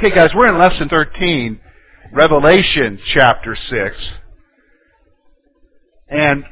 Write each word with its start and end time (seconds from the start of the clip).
Okay, 0.00 0.14
guys, 0.14 0.30
we're 0.32 0.46
in 0.46 0.56
lesson 0.56 0.88
13, 0.88 1.58
Revelation 2.12 3.00
chapter 3.12 3.56
6. 3.68 3.96
And 6.08 6.44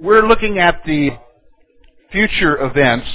we're 0.00 0.26
looking 0.26 0.58
at 0.58 0.82
the 0.84 1.10
future 2.10 2.60
events. 2.60 3.06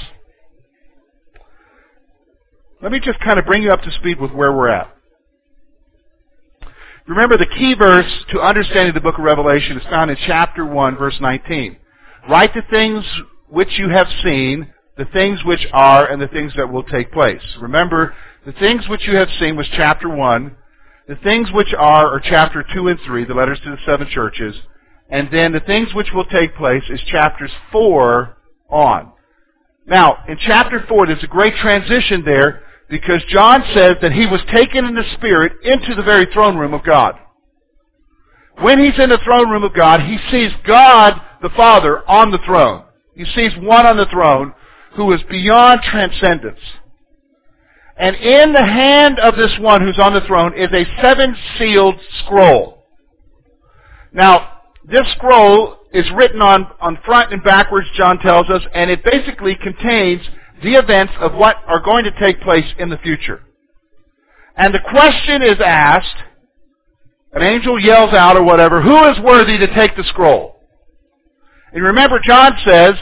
Let 2.80 2.90
me 2.90 3.00
just 3.00 3.20
kind 3.20 3.38
of 3.38 3.44
bring 3.44 3.62
you 3.62 3.70
up 3.70 3.82
to 3.82 3.90
speed 3.90 4.18
with 4.18 4.30
where 4.30 4.50
we're 4.50 4.70
at. 4.70 4.96
Remember, 7.06 7.36
the 7.36 7.44
key 7.44 7.74
verse 7.74 8.10
to 8.30 8.40
understanding 8.40 8.94
the 8.94 9.00
book 9.02 9.18
of 9.18 9.24
Revelation 9.24 9.76
is 9.76 9.84
found 9.90 10.10
in 10.10 10.16
chapter 10.26 10.64
1, 10.64 10.96
verse 10.96 11.18
19. 11.20 11.76
Write 12.30 12.54
the 12.54 12.62
things 12.70 13.04
which 13.50 13.78
you 13.78 13.90
have 13.90 14.06
seen, 14.24 14.72
the 14.96 15.04
things 15.04 15.40
which 15.44 15.66
are, 15.74 16.10
and 16.10 16.18
the 16.18 16.28
things 16.28 16.54
that 16.56 16.72
will 16.72 16.84
take 16.84 17.12
place. 17.12 17.42
Remember, 17.60 18.14
the 18.48 18.52
things 18.52 18.88
which 18.88 19.06
you 19.06 19.14
have 19.14 19.28
seen 19.38 19.56
was 19.56 19.68
chapter 19.76 20.08
1. 20.08 20.56
The 21.06 21.16
things 21.16 21.50
which 21.52 21.74
are 21.78 22.06
are 22.06 22.18
chapter 22.18 22.64
2 22.74 22.88
and 22.88 22.98
3, 23.04 23.26
the 23.26 23.34
letters 23.34 23.60
to 23.62 23.70
the 23.72 23.76
seven 23.84 24.08
churches. 24.10 24.56
And 25.10 25.28
then 25.30 25.52
the 25.52 25.60
things 25.60 25.92
which 25.92 26.12
will 26.14 26.24
take 26.24 26.56
place 26.56 26.82
is 26.88 26.98
chapters 27.08 27.50
4 27.70 28.38
on. 28.70 29.12
Now, 29.86 30.24
in 30.26 30.38
chapter 30.40 30.82
4, 30.88 31.06
there's 31.08 31.22
a 31.22 31.26
great 31.26 31.56
transition 31.56 32.24
there 32.24 32.62
because 32.88 33.22
John 33.28 33.64
says 33.74 33.96
that 34.00 34.12
he 34.12 34.24
was 34.24 34.40
taken 34.50 34.86
in 34.86 34.94
the 34.94 35.04
Spirit 35.18 35.52
into 35.62 35.94
the 35.94 36.02
very 36.02 36.24
throne 36.32 36.56
room 36.56 36.72
of 36.72 36.82
God. 36.82 37.16
When 38.62 38.78
he's 38.78 38.98
in 38.98 39.10
the 39.10 39.20
throne 39.24 39.50
room 39.50 39.64
of 39.64 39.74
God, 39.74 40.00
he 40.00 40.16
sees 40.30 40.52
God 40.66 41.20
the 41.42 41.50
Father 41.50 41.98
on 42.08 42.30
the 42.30 42.40
throne. 42.46 42.84
He 43.14 43.26
sees 43.26 43.52
one 43.58 43.84
on 43.84 43.98
the 43.98 44.06
throne 44.06 44.54
who 44.96 45.12
is 45.12 45.20
beyond 45.28 45.82
transcendence. 45.82 46.60
And 47.98 48.14
in 48.14 48.52
the 48.52 48.64
hand 48.64 49.18
of 49.18 49.34
this 49.34 49.56
one 49.58 49.82
who's 49.82 49.98
on 49.98 50.14
the 50.14 50.20
throne 50.20 50.56
is 50.56 50.68
a 50.72 50.84
seven-sealed 51.02 51.96
scroll. 52.24 52.84
Now, 54.12 54.60
this 54.84 55.06
scroll 55.16 55.76
is 55.92 56.04
written 56.14 56.40
on, 56.40 56.70
on 56.80 56.98
front 57.04 57.32
and 57.32 57.42
backwards, 57.42 57.88
John 57.96 58.18
tells 58.18 58.48
us, 58.50 58.62
and 58.72 58.90
it 58.90 59.04
basically 59.04 59.56
contains 59.56 60.22
the 60.62 60.74
events 60.74 61.12
of 61.18 61.34
what 61.34 61.56
are 61.66 61.80
going 61.80 62.04
to 62.04 62.12
take 62.20 62.40
place 62.40 62.64
in 62.78 62.88
the 62.88 62.98
future. 62.98 63.42
And 64.56 64.72
the 64.72 64.80
question 64.80 65.42
is 65.42 65.56
asked, 65.64 66.16
an 67.32 67.42
angel 67.42 67.80
yells 67.80 68.14
out 68.14 68.36
or 68.36 68.44
whatever, 68.44 68.80
who 68.80 69.10
is 69.10 69.18
worthy 69.20 69.58
to 69.58 69.74
take 69.74 69.96
the 69.96 70.04
scroll? 70.04 70.60
And 71.72 71.82
remember, 71.82 72.20
John 72.24 72.52
says, 72.64 72.94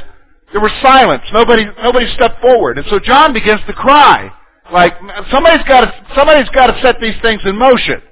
there 0.52 0.60
was 0.60 0.72
silence. 0.82 1.22
Nobody, 1.32 1.64
nobody 1.82 2.06
stepped 2.14 2.40
forward. 2.40 2.78
And 2.78 2.86
so 2.88 2.98
John 2.98 3.32
begins 3.32 3.60
to 3.66 3.72
cry. 3.72 4.32
Like, 4.72 4.94
somebody's 5.30 5.66
gotta, 5.66 5.92
somebody's 6.14 6.48
gotta 6.50 6.80
set 6.82 7.00
these 7.00 7.14
things 7.22 7.40
in 7.44 7.56
motion. 7.56 8.02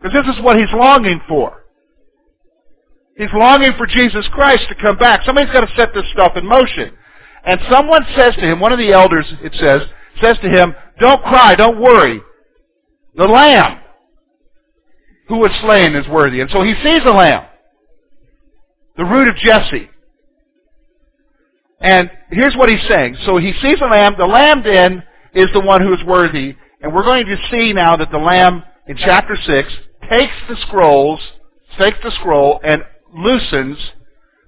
Because 0.00 0.24
this 0.24 0.36
is 0.36 0.42
what 0.42 0.56
he's 0.56 0.72
longing 0.72 1.20
for. 1.26 1.64
He's 3.16 3.32
longing 3.32 3.72
for 3.78 3.86
Jesus 3.86 4.28
Christ 4.28 4.64
to 4.68 4.74
come 4.74 4.98
back. 4.98 5.22
Somebody's 5.24 5.52
got 5.52 5.66
to 5.66 5.74
set 5.74 5.94
this 5.94 6.04
stuff 6.12 6.36
in 6.36 6.46
motion. 6.46 6.92
And 7.44 7.60
someone 7.70 8.04
says 8.14 8.34
to 8.34 8.40
him, 8.40 8.60
one 8.60 8.72
of 8.72 8.78
the 8.78 8.92
elders, 8.92 9.26
it 9.42 9.54
says, 9.54 9.82
says 10.20 10.36
to 10.42 10.50
him, 10.50 10.74
don't 11.00 11.22
cry, 11.22 11.54
don't 11.54 11.80
worry. 11.80 12.20
The 13.14 13.24
lamb 13.24 13.80
who 15.28 15.38
was 15.38 15.50
slain 15.62 15.94
is 15.94 16.06
worthy. 16.08 16.40
And 16.40 16.50
so 16.50 16.62
he 16.62 16.74
sees 16.82 17.02
the 17.04 17.12
lamb. 17.12 17.46
The 18.96 19.04
root 19.04 19.28
of 19.28 19.36
Jesse. 19.36 19.88
And 21.80 22.10
here's 22.30 22.54
what 22.54 22.68
he's 22.68 22.86
saying. 22.88 23.16
So 23.24 23.38
he 23.38 23.52
sees 23.62 23.78
the 23.78 23.86
lamb. 23.86 24.14
The 24.18 24.26
lamb 24.26 24.62
then 24.62 25.02
is 25.36 25.48
the 25.52 25.60
one 25.60 25.82
who 25.82 25.92
is 25.92 26.02
worthy. 26.04 26.56
And 26.80 26.92
we're 26.92 27.04
going 27.04 27.26
to 27.26 27.36
see 27.50 27.72
now 27.72 27.96
that 27.96 28.10
the 28.10 28.18
lamb 28.18 28.64
in 28.88 28.96
chapter 28.96 29.36
6 29.36 29.72
takes 30.10 30.32
the 30.48 30.56
scrolls, 30.66 31.20
takes 31.78 31.98
the 32.02 32.10
scroll 32.20 32.60
and 32.64 32.82
loosens 33.14 33.76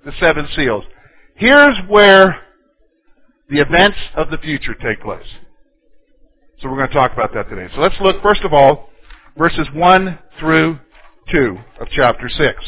the 0.04 0.12
seven 0.18 0.48
seals. 0.56 0.84
Here's 1.34 1.76
where 1.88 2.40
the 3.50 3.60
events 3.60 3.98
of 4.16 4.30
the 4.30 4.38
future 4.38 4.74
take 4.74 5.00
place. 5.02 5.26
So 6.60 6.68
we're 6.68 6.76
going 6.76 6.88
to 6.88 6.94
talk 6.94 7.12
about 7.12 7.32
that 7.34 7.48
today. 7.48 7.72
So 7.74 7.80
let's 7.80 7.94
look, 8.00 8.22
first 8.22 8.42
of 8.42 8.52
all, 8.52 8.90
verses 9.36 9.68
1 9.74 10.18
through 10.40 10.78
2 11.30 11.58
of 11.80 11.88
chapter 11.90 12.28
6. 12.28 12.64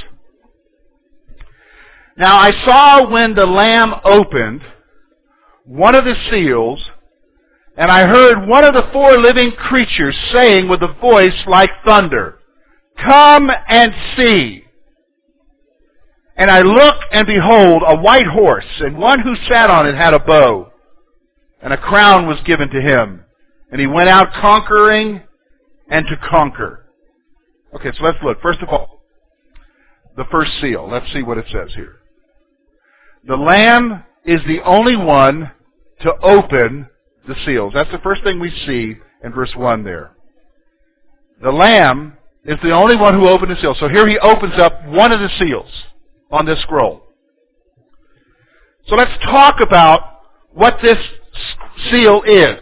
Now 2.16 2.36
I 2.36 2.52
saw 2.64 3.10
when 3.10 3.34
the 3.34 3.46
Lamb 3.46 3.94
opened 4.04 4.62
one 5.64 5.94
of 5.94 6.04
the 6.04 6.14
seals, 6.30 6.84
and 7.80 7.90
I 7.90 8.06
heard 8.06 8.46
one 8.46 8.62
of 8.62 8.74
the 8.74 8.90
four 8.92 9.16
living 9.16 9.52
creatures 9.52 10.14
saying 10.34 10.68
with 10.68 10.82
a 10.82 10.92
voice 11.00 11.32
like 11.46 11.70
thunder, 11.82 12.38
Come 13.02 13.50
and 13.68 13.94
see. 14.14 14.64
And 16.36 16.50
I 16.50 16.60
looked, 16.60 17.06
and 17.10 17.26
behold, 17.26 17.82
a 17.86 17.96
white 17.96 18.26
horse, 18.26 18.66
and 18.80 18.98
one 18.98 19.20
who 19.20 19.34
sat 19.48 19.70
on 19.70 19.86
it 19.86 19.94
had 19.94 20.12
a 20.12 20.18
bow 20.18 20.70
and 21.62 21.72
a 21.72 21.78
crown 21.78 22.26
was 22.26 22.36
given 22.44 22.68
to 22.68 22.82
him. 22.82 23.24
And 23.72 23.80
he 23.80 23.86
went 23.86 24.10
out 24.10 24.28
conquering 24.34 25.22
and 25.88 26.06
to 26.06 26.18
conquer. 26.28 26.84
Okay, 27.74 27.92
so 27.96 28.04
let's 28.04 28.18
look. 28.22 28.42
First 28.42 28.60
of 28.60 28.68
all, 28.68 29.00
the 30.18 30.24
first 30.30 30.50
seal. 30.60 30.86
Let's 30.86 31.10
see 31.14 31.22
what 31.22 31.38
it 31.38 31.46
says 31.50 31.70
here. 31.74 31.96
The 33.26 33.36
Lamb 33.36 34.04
is 34.26 34.40
the 34.46 34.60
only 34.66 34.96
one 34.96 35.50
to 36.02 36.12
open 36.22 36.90
the 37.26 37.34
seals. 37.44 37.72
That's 37.74 37.90
the 37.90 37.98
first 37.98 38.22
thing 38.22 38.40
we 38.40 38.50
see 38.66 38.96
in 39.24 39.32
verse 39.32 39.52
1 39.54 39.84
there. 39.84 40.12
The 41.42 41.50
Lamb 41.50 42.16
is 42.44 42.58
the 42.62 42.72
only 42.72 42.96
one 42.96 43.14
who 43.14 43.28
opened 43.28 43.50
the 43.50 43.60
seal. 43.60 43.74
So 43.78 43.88
here 43.88 44.08
he 44.08 44.18
opens 44.18 44.54
up 44.58 44.84
one 44.86 45.12
of 45.12 45.20
the 45.20 45.28
seals 45.38 45.70
on 46.30 46.46
this 46.46 46.60
scroll. 46.62 47.02
So 48.86 48.94
let's 48.94 49.12
talk 49.24 49.60
about 49.60 50.22
what 50.52 50.78
this 50.82 50.98
seal 51.90 52.22
is. 52.26 52.58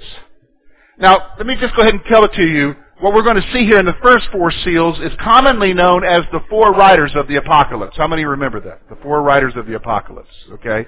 Now, 0.99 1.33
let 1.39 1.47
me 1.47 1.57
just 1.61 1.75
go 1.77 1.83
ahead 1.83 1.95
and 1.95 2.03
tell 2.09 2.25
it 2.25 2.33
to 2.35 2.43
you. 2.43 2.75
What 3.01 3.15
we're 3.15 3.23
going 3.23 3.37
to 3.37 3.53
see 3.53 3.65
here 3.65 3.79
in 3.79 3.87
the 3.87 3.95
first 4.03 4.27
four 4.33 4.51
seals 4.65 4.99
is 4.99 5.13
commonly 5.23 5.73
known 5.73 6.05
as 6.05 6.23
the 6.33 6.41
four 6.51 6.73
riders 6.73 7.13
of 7.15 7.29
the 7.29 7.37
apocalypse. 7.37 7.97
How 7.97 8.09
many 8.09 8.25
remember 8.25 8.61
that? 8.61 8.81
The 8.89 8.97
four 8.97 9.23
riders 9.23 9.53
of 9.55 9.67
the 9.67 9.77
apocalypse. 9.77 10.35
Okay? 10.55 10.85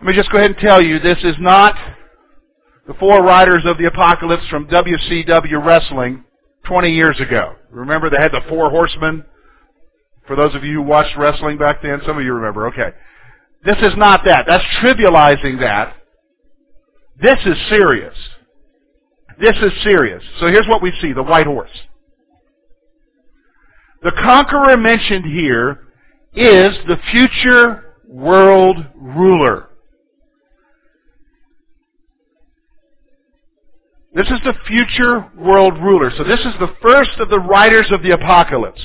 Let 0.00 0.06
me 0.06 0.14
just 0.14 0.30
go 0.30 0.38
ahead 0.38 0.52
and 0.52 0.60
tell 0.60 0.80
you, 0.80 1.00
this 1.00 1.18
is 1.24 1.34
not 1.40 1.74
the 2.88 2.94
four 2.94 3.22
riders 3.22 3.62
of 3.66 3.76
the 3.76 3.84
apocalypse 3.84 4.48
from 4.48 4.66
WCW 4.66 5.64
Wrestling 5.64 6.24
20 6.64 6.90
years 6.90 7.20
ago. 7.20 7.54
Remember 7.70 8.08
they 8.08 8.16
had 8.16 8.32
the 8.32 8.40
four 8.48 8.70
horsemen? 8.70 9.24
For 10.26 10.34
those 10.34 10.54
of 10.54 10.64
you 10.64 10.76
who 10.76 10.82
watched 10.82 11.16
wrestling 11.16 11.58
back 11.58 11.82
then, 11.82 12.00
some 12.06 12.16
of 12.16 12.24
you 12.24 12.32
remember. 12.32 12.66
Okay. 12.68 12.96
This 13.62 13.76
is 13.82 13.92
not 13.98 14.24
that. 14.24 14.46
That's 14.48 14.64
trivializing 14.82 15.60
that. 15.60 15.96
This 17.20 17.38
is 17.44 17.56
serious. 17.68 18.16
This 19.38 19.56
is 19.56 19.72
serious. 19.82 20.22
So 20.40 20.46
here's 20.46 20.66
what 20.66 20.80
we 20.80 20.92
see, 21.00 21.12
the 21.12 21.22
white 21.22 21.46
horse. 21.46 21.70
The 24.02 24.12
conqueror 24.12 24.76
mentioned 24.78 25.26
here 25.26 25.88
is 26.34 26.74
the 26.86 26.96
future 27.10 27.96
world 28.06 28.78
ruler. 28.94 29.67
This 34.18 34.26
is 34.30 34.40
the 34.42 34.54
future 34.66 35.30
world 35.36 35.74
ruler. 35.74 36.10
So 36.16 36.24
this 36.24 36.40
is 36.40 36.52
the 36.58 36.74
first 36.82 37.20
of 37.20 37.30
the 37.30 37.38
writers 37.38 37.86
of 37.92 38.02
the 38.02 38.10
apocalypse. 38.10 38.82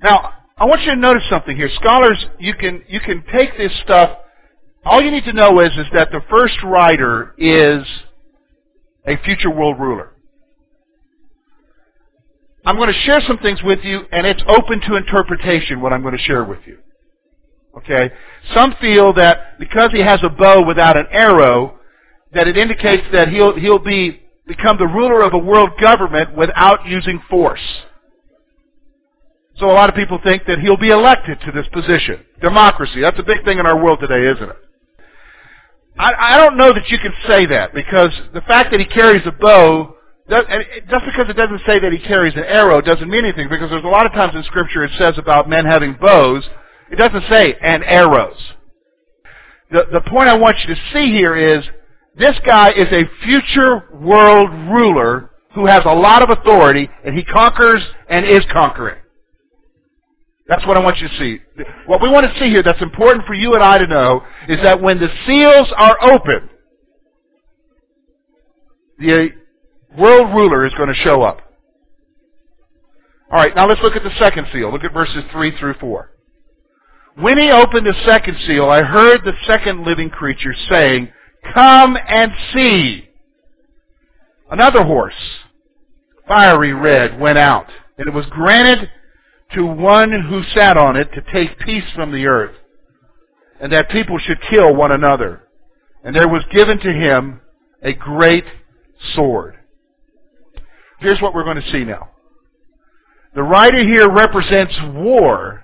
Now, 0.00 0.34
I 0.56 0.66
want 0.66 0.82
you 0.82 0.92
to 0.92 0.96
notice 0.96 1.24
something 1.28 1.56
here. 1.56 1.68
Scholars, 1.74 2.24
you 2.38 2.54
can, 2.54 2.84
you 2.86 3.00
can 3.00 3.24
take 3.32 3.58
this 3.58 3.72
stuff. 3.82 4.18
All 4.84 5.02
you 5.02 5.10
need 5.10 5.24
to 5.24 5.32
know 5.32 5.58
is, 5.58 5.72
is 5.72 5.86
that 5.94 6.12
the 6.12 6.20
first 6.30 6.62
writer 6.62 7.34
is 7.36 7.84
a 9.08 9.16
future 9.24 9.50
world 9.50 9.80
ruler. 9.80 10.12
I'm 12.64 12.76
going 12.76 12.92
to 12.92 13.00
share 13.00 13.20
some 13.26 13.38
things 13.38 13.64
with 13.64 13.80
you, 13.82 14.02
and 14.12 14.28
it's 14.28 14.44
open 14.46 14.80
to 14.82 14.94
interpretation 14.94 15.80
what 15.80 15.92
I'm 15.92 16.02
going 16.02 16.16
to 16.16 16.22
share 16.22 16.44
with 16.44 16.60
you. 16.66 16.78
Okay? 17.76 18.10
Some 18.54 18.74
feel 18.80 19.12
that 19.14 19.58
because 19.58 19.92
he 19.92 20.00
has 20.00 20.20
a 20.22 20.28
bow 20.28 20.64
without 20.64 20.96
an 20.96 21.06
arrow, 21.10 21.78
that 22.32 22.48
it 22.48 22.56
indicates 22.56 23.04
that 23.12 23.28
he'll, 23.28 23.56
he'll 23.56 23.78
be, 23.78 24.20
become 24.46 24.78
the 24.78 24.86
ruler 24.86 25.22
of 25.22 25.34
a 25.34 25.38
world 25.38 25.70
government 25.80 26.36
without 26.36 26.86
using 26.86 27.20
force. 27.28 27.60
So 29.56 29.70
a 29.70 29.74
lot 29.74 29.88
of 29.88 29.94
people 29.94 30.18
think 30.22 30.46
that 30.46 30.58
he'll 30.58 30.76
be 30.76 30.90
elected 30.90 31.38
to 31.42 31.52
this 31.52 31.66
position. 31.72 32.24
Democracy, 32.40 33.00
that's 33.00 33.18
a 33.18 33.22
big 33.22 33.44
thing 33.44 33.58
in 33.58 33.66
our 33.66 33.82
world 33.82 34.00
today, 34.00 34.26
isn't 34.26 34.48
it? 34.48 34.56
I, 35.98 36.14
I 36.14 36.36
don't 36.38 36.56
know 36.56 36.72
that 36.72 36.88
you 36.88 36.98
can 36.98 37.12
say 37.26 37.46
that 37.46 37.74
because 37.74 38.10
the 38.32 38.40
fact 38.42 38.70
that 38.70 38.80
he 38.80 38.86
carries 38.86 39.26
a 39.26 39.32
bow, 39.32 39.96
just 40.28 41.04
because 41.04 41.28
it 41.28 41.36
doesn't 41.36 41.60
say 41.66 41.78
that 41.78 41.92
he 41.92 41.98
carries 41.98 42.34
an 42.36 42.44
arrow 42.44 42.80
doesn't 42.80 43.10
mean 43.10 43.24
anything 43.24 43.48
because 43.50 43.68
there's 43.68 43.84
a 43.84 43.88
lot 43.88 44.06
of 44.06 44.12
times 44.12 44.34
in 44.34 44.42
Scripture 44.44 44.84
it 44.84 44.92
says 44.96 45.18
about 45.18 45.48
men 45.48 45.66
having 45.66 45.94
bows. 46.00 46.48
It 46.90 46.96
doesn't 46.96 47.24
say 47.28 47.54
and 47.60 47.84
arrows. 47.84 48.36
the, 49.70 49.84
the 49.92 50.00
point 50.10 50.28
I 50.28 50.34
want 50.34 50.56
you 50.60 50.74
to 50.74 50.80
see 50.92 51.12
here 51.12 51.36
is 51.36 51.64
this 52.16 52.36
guy 52.44 52.70
is 52.72 52.88
a 52.90 53.04
future 53.24 53.88
world 53.92 54.50
ruler 54.70 55.30
who 55.54 55.66
has 55.66 55.82
a 55.84 55.94
lot 55.94 56.22
of 56.22 56.30
authority 56.30 56.88
and 57.04 57.16
he 57.16 57.24
conquers 57.24 57.82
and 58.08 58.26
is 58.26 58.44
conquering. 58.52 58.98
That's 60.48 60.66
what 60.66 60.76
I 60.76 60.80
want 60.80 60.98
you 60.98 61.08
to 61.08 61.16
see. 61.16 61.38
What 61.86 62.02
we 62.02 62.08
want 62.08 62.26
to 62.26 62.40
see 62.40 62.50
here 62.50 62.62
that's 62.62 62.82
important 62.82 63.24
for 63.24 63.34
you 63.34 63.54
and 63.54 63.62
I 63.62 63.78
to 63.78 63.86
know 63.86 64.22
is 64.48 64.58
that 64.64 64.82
when 64.82 64.98
the 64.98 65.08
seals 65.24 65.68
are 65.76 65.96
open, 66.02 66.50
the 68.98 69.12
uh, 69.12 69.96
world 69.96 70.34
ruler 70.34 70.66
is 70.66 70.74
going 70.74 70.88
to 70.88 70.94
show 70.94 71.22
up. 71.22 71.40
Alright, 73.30 73.54
now 73.54 73.68
let's 73.68 73.80
look 73.80 73.94
at 73.94 74.02
the 74.02 74.10
second 74.18 74.48
seal. 74.52 74.72
Look 74.72 74.82
at 74.82 74.92
verses 74.92 75.22
3 75.30 75.56
through 75.56 75.74
4. 75.74 76.10
When 77.16 77.38
he 77.38 77.50
opened 77.50 77.86
the 77.86 77.94
second 78.06 78.36
seal, 78.46 78.66
I 78.70 78.82
heard 78.82 79.24
the 79.24 79.32
second 79.46 79.84
living 79.84 80.10
creature 80.10 80.54
saying, 80.68 81.12
Come 81.54 81.96
and 82.08 82.32
see. 82.52 83.08
Another 84.50 84.84
horse, 84.84 85.14
fiery 86.26 86.72
red, 86.72 87.18
went 87.20 87.38
out, 87.38 87.66
and 87.98 88.08
it 88.08 88.14
was 88.14 88.26
granted 88.26 88.90
to 89.54 89.64
one 89.64 90.12
who 90.28 90.42
sat 90.54 90.76
on 90.76 90.96
it 90.96 91.12
to 91.12 91.22
take 91.32 91.58
peace 91.60 91.84
from 91.94 92.12
the 92.12 92.26
earth, 92.26 92.54
and 93.60 93.72
that 93.72 93.90
people 93.90 94.18
should 94.18 94.38
kill 94.48 94.74
one 94.74 94.92
another. 94.92 95.48
And 96.04 96.14
there 96.14 96.28
was 96.28 96.42
given 96.50 96.78
to 96.78 96.92
him 96.92 97.40
a 97.82 97.92
great 97.92 98.44
sword. 99.14 99.56
Here's 100.98 101.20
what 101.20 101.34
we're 101.34 101.44
going 101.44 101.60
to 101.60 101.70
see 101.70 101.84
now. 101.84 102.10
The 103.34 103.42
writer 103.42 103.82
here 103.82 104.10
represents 104.10 104.74
war 104.94 105.59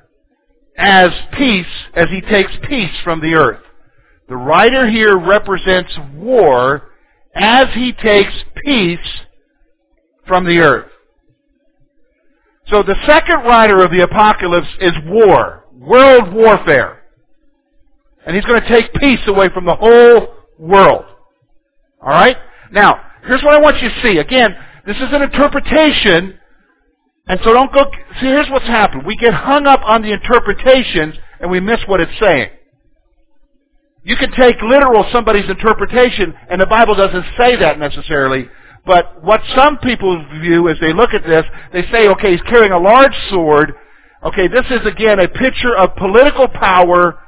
as 0.77 1.11
peace, 1.37 1.67
as 1.95 2.09
he 2.11 2.21
takes 2.21 2.53
peace 2.69 2.95
from 3.03 3.21
the 3.21 3.35
earth. 3.35 3.63
The 4.29 4.37
writer 4.37 4.89
here 4.89 5.19
represents 5.19 5.97
war 6.15 6.91
as 7.35 7.69
he 7.75 7.93
takes 7.93 8.33
peace 8.65 8.99
from 10.27 10.45
the 10.45 10.59
earth. 10.59 10.91
So 12.69 12.83
the 12.83 12.97
second 13.07 13.45
writer 13.45 13.83
of 13.85 13.93
the 13.93 14.01
apocalypse 14.01 14.69
is 14.81 14.93
war, 15.07 15.65
world 15.73 16.33
warfare. 16.33 17.05
And 18.27 18.35
he's 18.35 18.45
going 18.45 18.61
to 18.61 18.69
take 18.69 18.93
peace 18.95 19.21
away 19.29 19.49
from 19.51 19.65
the 19.65 19.77
whole 19.77 20.35
world. 20.59 21.05
Alright? 22.03 22.37
Now, 22.73 23.01
here's 23.25 23.43
what 23.45 23.55
I 23.55 23.61
want 23.61 23.81
you 23.81 23.89
to 23.89 24.03
see. 24.03 24.19
Again, 24.19 24.57
this 24.85 24.97
is 24.97 25.09
an 25.13 25.23
interpretation, 25.23 26.39
and 27.27 27.41
so 27.43 27.53
don't 27.53 27.73
go, 27.73 27.85
see 28.21 28.27
here's 28.27 28.49
what's 28.51 28.67
happened. 28.67 29.05
We 29.05 29.17
get 29.17 29.35
hung 29.35 29.67
up 29.67 29.81
on 29.85 30.03
the 30.03 30.13
interpretations 30.13 31.15
and 31.41 31.51
we 31.51 31.61
miss 31.61 31.81
what 31.87 32.01
it's 32.01 32.19
saying. 32.21 32.51
You 34.05 34.17
can 34.17 34.31
take 34.31 34.63
literal 34.63 35.05
somebody's 35.11 35.51
interpretation, 35.51 36.33
and 36.49 36.61
the 36.61 36.67
Bible 36.67 36.95
doesn't 36.95 37.25
say 37.37 37.57
that 37.57 37.81
necessarily. 37.81 38.49
But 38.87 39.21
what 39.25 39.41
some 39.57 39.79
people 39.79 40.25
view 40.41 40.69
as 40.69 40.77
they 40.81 40.93
look 40.93 41.13
at 41.13 41.27
this, 41.27 41.45
they 41.73 41.83
say, 41.91 42.07
okay, 42.11 42.31
he's 42.31 42.43
carrying 42.43 42.71
a 42.71 42.79
large 42.79 43.15
sword. 43.31 43.75
Okay, 44.23 44.47
this 44.47 44.65
is 44.71 44.87
again 44.87 45.19
a 45.19 45.27
picture 45.27 45.77
of 45.77 45.97
political 45.97 46.47
power 46.47 47.19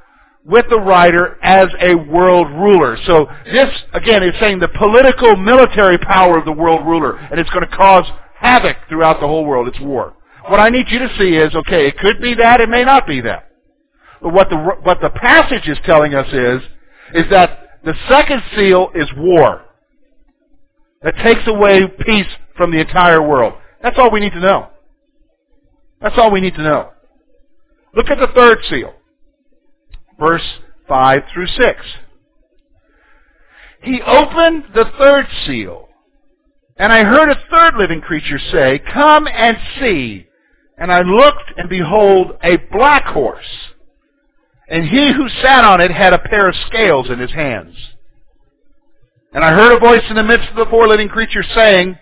with 0.44 0.66
the 0.70 0.78
writer 0.78 1.36
as 1.42 1.66
a 1.80 1.96
world 1.96 2.46
ruler. 2.52 2.96
So 3.06 3.26
this, 3.44 3.68
again, 3.92 4.22
is 4.22 4.34
saying 4.40 4.60
the 4.60 4.68
political 4.68 5.36
military 5.36 5.98
power 5.98 6.38
of 6.38 6.44
the 6.44 6.52
world 6.52 6.86
ruler, 6.86 7.16
and 7.16 7.40
it's 7.40 7.50
going 7.50 7.68
to 7.68 7.76
cause 7.76 8.04
havoc 8.38 8.76
throughout 8.88 9.20
the 9.20 9.26
whole 9.26 9.44
world. 9.44 9.68
It's 9.68 9.80
war. 9.80 10.14
What 10.48 10.60
I 10.60 10.70
need 10.70 10.86
you 10.88 10.98
to 11.00 11.08
see 11.18 11.36
is, 11.36 11.54
okay, 11.54 11.86
it 11.86 11.98
could 11.98 12.20
be 12.20 12.34
that, 12.34 12.60
it 12.60 12.68
may 12.68 12.84
not 12.84 13.06
be 13.06 13.20
that. 13.22 13.50
But 14.22 14.32
what 14.32 14.48
the, 14.48 14.56
what 14.56 15.00
the 15.00 15.10
passage 15.10 15.68
is 15.68 15.78
telling 15.84 16.14
us 16.14 16.26
is, 16.32 16.62
is 17.14 17.30
that 17.30 17.80
the 17.84 17.94
second 18.08 18.42
seal 18.56 18.90
is 18.94 19.08
war. 19.16 19.64
That 21.02 21.14
takes 21.22 21.46
away 21.46 21.86
peace 22.04 22.26
from 22.56 22.72
the 22.72 22.80
entire 22.80 23.22
world. 23.22 23.54
That's 23.82 23.96
all 23.98 24.10
we 24.10 24.20
need 24.20 24.32
to 24.32 24.40
know. 24.40 24.68
That's 26.00 26.16
all 26.18 26.30
we 26.30 26.40
need 26.40 26.54
to 26.54 26.62
know. 26.62 26.90
Look 27.94 28.10
at 28.10 28.18
the 28.18 28.28
third 28.34 28.58
seal. 28.68 28.94
Verse 30.18 30.42
5 30.88 31.22
through 31.32 31.46
6. 31.46 31.80
He 33.82 34.00
opened 34.02 34.64
the 34.74 34.86
third 34.98 35.26
seal, 35.46 35.87
and 36.78 36.92
I 36.92 37.04
heard 37.04 37.30
a 37.30 37.42
third 37.50 37.74
living 37.76 38.00
creature 38.00 38.38
say, 38.38 38.80
Come 38.92 39.26
and 39.26 39.56
see. 39.80 40.26
And 40.76 40.92
I 40.92 41.02
looked, 41.02 41.52
and 41.56 41.68
behold, 41.68 42.38
a 42.42 42.56
black 42.70 43.04
horse 43.06 43.68
and 44.68 44.84
he 44.84 45.12
who 45.12 45.28
sat 45.42 45.64
on 45.64 45.80
it 45.80 45.90
had 45.90 46.12
a 46.12 46.18
pair 46.18 46.48
of 46.48 46.54
scales 46.66 47.08
in 47.08 47.18
his 47.18 47.32
hands. 47.32 47.74
And 49.32 49.42
I 49.42 49.52
heard 49.52 49.76
a 49.76 49.80
voice 49.80 50.04
in 50.10 50.16
the 50.16 50.22
midst 50.22 50.48
of 50.50 50.56
the 50.56 50.70
four 50.70 50.86
living 50.86 51.08
creatures 51.08 51.46
saying, 51.54 51.98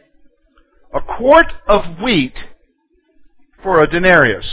A 0.93 1.01
quart 1.01 1.53
of 1.69 2.01
wheat 2.03 2.35
for 3.63 3.83
a 3.83 3.87
denarius, 3.87 4.47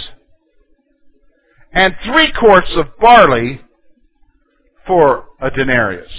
and 1.71 1.95
three 2.05 2.31
quarts 2.31 2.69
of 2.75 2.97
barley 2.99 3.61
for 4.85 5.25
a 5.41 5.49
denarius. 5.49 6.11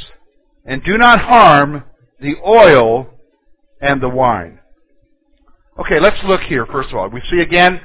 And 0.65 0.83
do 0.83 0.99
not 0.99 1.21
harm 1.21 1.85
the 2.21 2.37
oil 2.45 3.09
and 3.85 4.01
the 4.01 4.09
wine. 4.09 4.59
Okay, 5.79 6.01
let's 6.01 6.17
look 6.25 6.41
here 6.43 6.67
first 6.67 6.89
of 6.89 6.97
all. 6.97 7.09
We 7.09 7.21
see 7.31 7.41
again, 7.41 7.81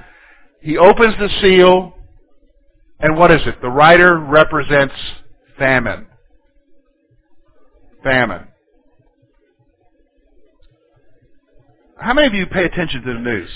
he 0.61 0.77
opens 0.77 1.15
the 1.19 1.29
seal, 1.41 1.93
and 2.99 3.17
what 3.17 3.31
is 3.31 3.41
it? 3.45 3.61
The 3.61 3.69
writer 3.69 4.17
represents 4.17 4.93
famine. 5.57 6.07
Famine. 8.03 8.47
How 11.97 12.13
many 12.13 12.27
of 12.27 12.33
you 12.33 12.45
pay 12.45 12.63
attention 12.63 13.01
to 13.01 13.13
the 13.13 13.19
news? 13.19 13.49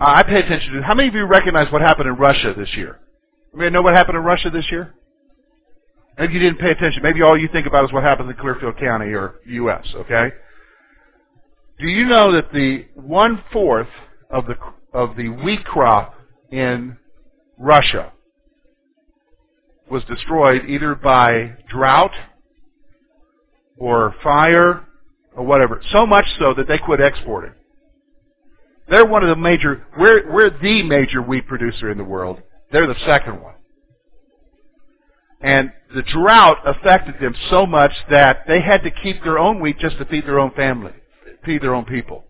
Uh, 0.00 0.04
I 0.06 0.22
pay 0.22 0.40
attention 0.40 0.72
to. 0.74 0.82
How 0.82 0.94
many 0.94 1.08
of 1.08 1.14
you 1.14 1.24
recognize 1.26 1.70
what 1.70 1.82
happened 1.82 2.08
in 2.08 2.14
Russia 2.14 2.54
this 2.56 2.70
year? 2.74 2.98
Mean, 3.52 3.72
know 3.72 3.82
what 3.82 3.94
happened 3.94 4.16
in 4.16 4.24
Russia 4.24 4.48
this 4.48 4.70
year? 4.70 4.94
Maybe 6.18 6.34
you 6.34 6.40
didn't 6.40 6.58
pay 6.58 6.70
attention. 6.70 7.02
Maybe 7.02 7.22
all 7.22 7.38
you 7.38 7.48
think 7.48 7.66
about 7.66 7.84
is 7.84 7.92
what 7.92 8.02
happened 8.02 8.30
in 8.30 8.36
Clearfield 8.36 8.76
County 8.78 9.12
or 9.12 9.36
U.S. 9.46 9.86
Okay. 9.94 10.30
Do 11.78 11.86
you 11.86 12.06
know 12.06 12.32
that 12.32 12.52
the 12.52 12.86
one 12.94 13.42
fourth 13.52 13.88
of 14.30 14.46
the 14.46 14.56
of 14.92 15.16
the 15.16 15.28
wheat 15.28 15.64
crop 15.64 16.14
in 16.50 16.96
Russia 17.56 18.12
was 19.90 20.04
destroyed 20.04 20.64
either 20.68 20.94
by 20.94 21.54
drought 21.68 22.12
or 23.76 24.14
fire 24.22 24.84
or 25.36 25.44
whatever. 25.44 25.80
So 25.92 26.06
much 26.06 26.26
so 26.38 26.52
that 26.54 26.66
they 26.68 26.78
quit 26.78 27.00
exporting. 27.00 27.52
They're 28.88 29.06
one 29.06 29.22
of 29.22 29.28
the 29.28 29.36
major, 29.36 29.86
we're, 29.98 30.30
we're 30.32 30.50
the 30.50 30.82
major 30.82 31.22
wheat 31.22 31.46
producer 31.46 31.90
in 31.90 31.98
the 31.98 32.04
world. 32.04 32.42
They're 32.72 32.86
the 32.86 32.98
second 33.06 33.42
one. 33.42 33.54
And 35.40 35.72
the 35.94 36.02
drought 36.02 36.58
affected 36.66 37.16
them 37.20 37.34
so 37.50 37.64
much 37.64 37.92
that 38.10 38.44
they 38.46 38.60
had 38.60 38.82
to 38.82 38.90
keep 38.90 39.22
their 39.22 39.38
own 39.38 39.60
wheat 39.60 39.78
just 39.78 39.98
to 39.98 40.04
feed 40.04 40.26
their 40.26 40.40
own 40.40 40.50
family, 40.52 40.92
feed 41.44 41.62
their 41.62 41.74
own 41.74 41.84
people. 41.84 42.24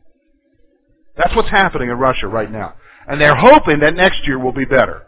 That's 1.16 1.34
what's 1.34 1.50
happening 1.50 1.88
in 1.88 1.98
Russia 1.98 2.28
right 2.28 2.50
now. 2.50 2.74
And 3.08 3.20
they're 3.20 3.36
hoping 3.36 3.80
that 3.80 3.94
next 3.94 4.26
year 4.26 4.38
will 4.38 4.52
be 4.52 4.66
better. 4.66 5.06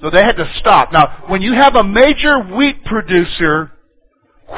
So 0.00 0.10
they 0.10 0.22
had 0.22 0.36
to 0.36 0.50
stop. 0.58 0.92
Now, 0.92 1.24
when 1.28 1.42
you 1.42 1.52
have 1.52 1.74
a 1.74 1.84
major 1.84 2.40
wheat 2.40 2.84
producer 2.84 3.72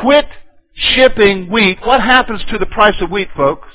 quit 0.00 0.26
shipping 0.74 1.50
wheat, 1.50 1.78
what 1.84 2.00
happens 2.00 2.42
to 2.50 2.58
the 2.58 2.66
price 2.66 2.94
of 3.00 3.10
wheat, 3.10 3.28
folks? 3.36 3.68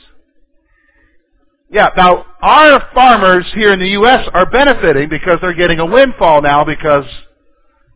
Yeah, 1.69 1.89
now 1.95 2.25
our 2.41 2.89
farmers 2.93 3.45
here 3.53 3.71
in 3.71 3.79
the 3.79 3.89
U.S. 3.89 4.27
are 4.33 4.49
benefiting 4.49 5.09
because 5.09 5.37
they're 5.41 5.53
getting 5.53 5.79
a 5.79 5.85
windfall 5.85 6.41
now 6.41 6.63
because 6.63 7.05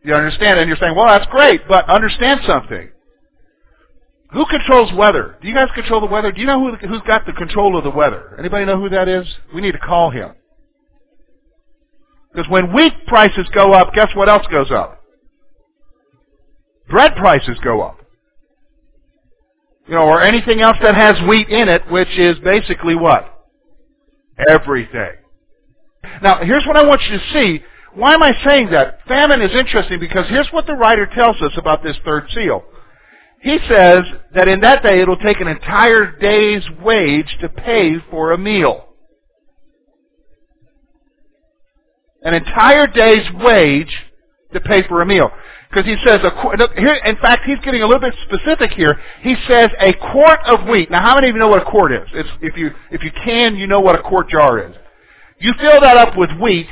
you 0.04 0.14
understand, 0.14 0.58
and 0.58 0.68
you're 0.68 0.76
saying, 0.76 0.94
well, 0.94 1.06
that's 1.06 1.30
great, 1.30 1.66
but 1.66 1.88
understand 1.88 2.40
something. 2.46 2.90
Who 4.32 4.44
controls 4.46 4.92
weather? 4.92 5.36
Do 5.40 5.48
you 5.48 5.54
guys 5.54 5.68
control 5.74 6.00
the 6.00 6.06
weather? 6.06 6.30
Do 6.32 6.40
you 6.40 6.46
know 6.46 6.60
who, 6.60 6.76
who's 6.88 7.02
got 7.06 7.24
the 7.24 7.32
control 7.32 7.78
of 7.78 7.84
the 7.84 7.90
weather? 7.90 8.36
Anybody 8.38 8.64
know 8.64 8.78
who 8.78 8.88
that 8.90 9.08
is? 9.08 9.26
We 9.54 9.60
need 9.60 9.72
to 9.72 9.78
call 9.78 10.10
him. 10.10 10.32
Because 12.32 12.50
when 12.50 12.72
wheat 12.72 13.06
prices 13.06 13.46
go 13.54 13.72
up, 13.72 13.94
guess 13.94 14.08
what 14.14 14.28
else 14.28 14.44
goes 14.50 14.70
up? 14.70 15.00
Bread 16.88 17.14
prices 17.16 17.56
go 17.62 17.80
up. 17.80 18.00
You 19.86 19.94
know, 19.94 20.02
or 20.02 20.22
anything 20.22 20.60
else 20.60 20.76
that 20.82 20.94
has 20.94 21.16
wheat 21.28 21.48
in 21.48 21.68
it, 21.68 21.82
which 21.90 22.08
is 22.18 22.36
basically 22.40 22.94
what? 22.94 23.30
Everything. 24.48 25.12
Now, 26.22 26.42
here's 26.42 26.66
what 26.66 26.76
I 26.76 26.82
want 26.82 27.02
you 27.02 27.18
to 27.18 27.24
see. 27.32 27.64
Why 27.94 28.14
am 28.14 28.22
I 28.22 28.32
saying 28.44 28.70
that? 28.70 28.98
Famine 29.06 29.40
is 29.40 29.54
interesting 29.54 30.00
because 30.00 30.26
here's 30.28 30.48
what 30.50 30.66
the 30.66 30.74
writer 30.74 31.06
tells 31.06 31.40
us 31.42 31.52
about 31.56 31.82
this 31.82 31.96
third 32.04 32.28
seal. 32.34 32.64
He 33.40 33.58
says 33.68 34.04
that 34.34 34.48
in 34.48 34.60
that 34.60 34.82
day 34.82 35.00
it'll 35.00 35.18
take 35.18 35.40
an 35.40 35.48
entire 35.48 36.10
day's 36.18 36.62
wage 36.82 37.36
to 37.40 37.48
pay 37.48 37.96
for 38.10 38.32
a 38.32 38.38
meal. 38.38 38.88
An 42.22 42.34
entire 42.34 42.86
day's 42.86 43.26
wage 43.34 43.94
to 44.54 44.60
pay 44.60 44.82
for 44.88 45.02
a 45.02 45.06
meal. 45.06 45.30
Because 45.68 45.84
he 45.84 45.96
says, 46.06 46.20
a, 46.22 46.80
here, 46.80 46.94
in 47.04 47.16
fact, 47.16 47.44
he's 47.44 47.58
getting 47.64 47.82
a 47.82 47.86
little 47.86 48.00
bit 48.00 48.14
specific 48.24 48.70
here. 48.72 48.98
He 49.22 49.34
says 49.48 49.70
a 49.80 49.92
quart 49.92 50.40
of 50.46 50.68
wheat. 50.68 50.90
Now, 50.90 51.02
how 51.02 51.16
many 51.16 51.28
of 51.28 51.34
you 51.34 51.40
know 51.40 51.48
what 51.48 51.62
a 51.62 51.70
quart 51.70 51.92
is? 51.92 52.08
It's, 52.14 52.28
if 52.40 52.56
you 52.56 52.70
if 52.92 53.02
you 53.02 53.10
can, 53.24 53.56
you 53.56 53.66
know 53.66 53.80
what 53.80 53.98
a 53.98 54.02
quart 54.02 54.28
jar 54.28 54.64
is. 54.70 54.74
You 55.38 55.52
fill 55.60 55.80
that 55.80 55.96
up 55.96 56.16
with 56.16 56.30
wheat, 56.40 56.68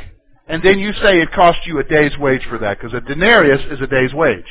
and 0.52 0.62
then 0.62 0.78
you 0.78 0.92
say 0.92 1.18
it 1.18 1.32
cost 1.32 1.60
you 1.64 1.78
a 1.78 1.82
day's 1.82 2.12
wage 2.18 2.42
for 2.46 2.58
that, 2.58 2.78
because 2.78 2.92
a 2.92 3.00
denarius 3.00 3.62
is 3.70 3.80
a 3.80 3.86
day's 3.86 4.12
wage. 4.12 4.44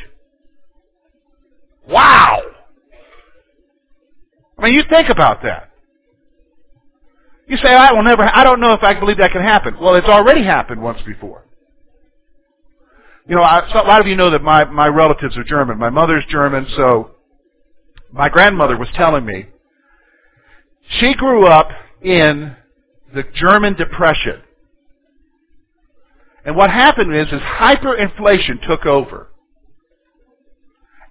Wow! 1.88 2.42
I 4.58 4.64
mean, 4.64 4.74
you 4.74 4.82
think 4.90 5.10
about 5.10 5.44
that. 5.44 5.70
You 7.48 7.56
say, 7.58 7.70
I 7.70 7.92
will 7.92 8.02
never, 8.02 8.24
I 8.24 8.44
don't 8.44 8.60
know 8.60 8.74
if 8.74 8.82
I 8.82 8.94
can 8.94 9.02
believe 9.02 9.18
that 9.18 9.32
can 9.32 9.44
happen. 9.44 9.78
Well, 9.80 9.94
it's 9.94 10.08
already 10.08 10.44
happened 10.44 10.82
once 10.82 11.00
before. 11.06 11.46
You 13.28 13.36
know, 13.36 13.44
I, 13.44 13.70
so 13.72 13.80
a 13.80 13.86
lot 13.86 14.02
of 14.02 14.08
you 14.08 14.16
know 14.16 14.32
that 14.32 14.42
my, 14.42 14.66
my 14.66 14.88
relatives 14.88 15.38
are 15.38 15.44
German. 15.44 15.78
My 15.78 15.92
mother's 15.92 16.26
German, 16.30 16.66
so 16.78 17.12
my 18.12 18.28
grandmother 18.28 18.76
was 18.76 18.90
telling 18.96 19.24
me 19.24 19.46
she 21.00 21.14
grew 21.14 21.46
up 21.46 21.70
in 22.02 22.56
the 23.14 23.24
German 23.36 23.76
Depression. 23.76 24.42
And 26.46 26.56
what 26.56 26.72
happened 26.72 27.16
is, 27.16 27.28
is 27.28 27.42
hyperinflation 27.42 28.66
took 28.68 28.86
over. 28.86 29.30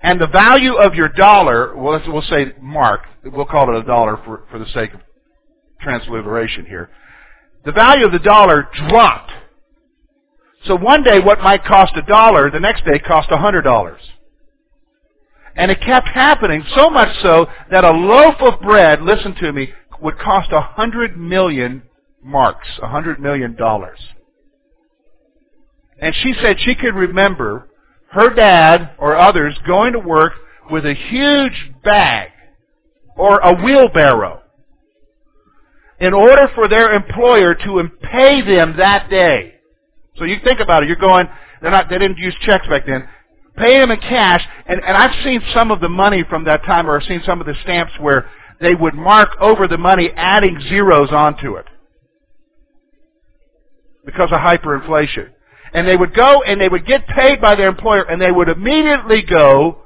And 0.02 0.20
the 0.20 0.26
value 0.26 0.74
of 0.74 0.94
your 0.94 1.08
dollar, 1.08 1.76
well, 1.76 2.00
we'll 2.08 2.22
say 2.22 2.54
mark, 2.60 3.02
we'll 3.24 3.44
call 3.44 3.74
it 3.74 3.78
a 3.78 3.86
dollar 3.86 4.16
for, 4.24 4.44
for 4.50 4.58
the 4.58 4.66
sake 4.66 4.94
of 4.94 5.00
transliteration 5.80 6.64
here. 6.66 6.90
The 7.64 7.72
value 7.72 8.06
of 8.06 8.12
the 8.12 8.18
dollar 8.18 8.68
dropped 8.88 9.30
so 10.66 10.76
one 10.76 11.02
day 11.02 11.20
what 11.20 11.40
might 11.40 11.64
cost 11.64 11.96
a 11.96 12.02
dollar, 12.02 12.50
the 12.50 12.60
next 12.60 12.84
day 12.84 12.98
cost 12.98 13.30
a 13.30 13.38
hundred 13.38 13.62
dollars. 13.62 14.00
And 15.56 15.70
it 15.70 15.80
kept 15.80 16.08
happening 16.08 16.64
so 16.74 16.90
much 16.90 17.16
so 17.22 17.46
that 17.70 17.84
a 17.84 17.90
loaf 17.90 18.36
of 18.40 18.60
bread, 18.60 19.02
listen 19.02 19.34
to 19.36 19.52
me, 19.52 19.72
would 20.00 20.18
cost 20.18 20.50
a 20.52 20.60
hundred 20.60 21.18
million 21.18 21.82
marks, 22.22 22.68
a 22.82 22.88
hundred 22.88 23.20
million 23.20 23.56
dollars. 23.56 23.98
And 26.00 26.14
she 26.14 26.34
said 26.40 26.56
she 26.60 26.74
could 26.74 26.94
remember 26.94 27.68
her 28.12 28.34
dad 28.34 28.90
or 28.98 29.16
others 29.16 29.56
going 29.66 29.92
to 29.92 29.98
work 29.98 30.32
with 30.70 30.84
a 30.84 30.94
huge 30.94 31.72
bag 31.84 32.30
or 33.16 33.38
a 33.40 33.62
wheelbarrow 33.62 34.42
in 36.00 36.14
order 36.14 36.48
for 36.54 36.68
their 36.68 36.92
employer 36.92 37.54
to 37.54 37.88
pay 38.02 38.40
them 38.40 38.76
that 38.78 39.10
day. 39.10 39.54
So 40.16 40.24
you 40.24 40.38
think 40.42 40.60
about 40.60 40.82
it. 40.82 40.86
You're 40.88 40.96
going. 40.96 41.28
They're 41.60 41.70
not. 41.70 41.90
They 41.90 41.98
didn't 41.98 42.18
use 42.18 42.34
checks 42.42 42.66
back 42.66 42.86
then. 42.86 43.06
Pay 43.56 43.78
them 43.78 43.90
in 43.90 44.00
cash, 44.00 44.42
and 44.66 44.80
and 44.82 44.96
I've 44.96 45.22
seen 45.24 45.42
some 45.52 45.70
of 45.70 45.80
the 45.80 45.88
money 45.88 46.24
from 46.28 46.44
that 46.44 46.64
time, 46.64 46.88
or 46.88 46.98
I've 46.98 47.06
seen 47.06 47.22
some 47.26 47.40
of 47.40 47.46
the 47.46 47.54
stamps 47.62 47.92
where 48.00 48.30
they 48.60 48.74
would 48.74 48.94
mark 48.94 49.30
over 49.40 49.68
the 49.68 49.78
money, 49.78 50.10
adding 50.16 50.60
zeros 50.68 51.10
onto 51.10 51.56
it 51.56 51.66
because 54.04 54.30
of 54.32 54.38
hyperinflation. 54.38 55.30
And 55.72 55.86
they 55.86 55.96
would 55.96 56.14
go 56.14 56.42
and 56.42 56.60
they 56.60 56.68
would 56.68 56.86
get 56.86 57.06
paid 57.06 57.40
by 57.40 57.54
their 57.54 57.68
employer, 57.68 58.02
and 58.02 58.20
they 58.20 58.32
would 58.32 58.48
immediately 58.48 59.22
go 59.22 59.82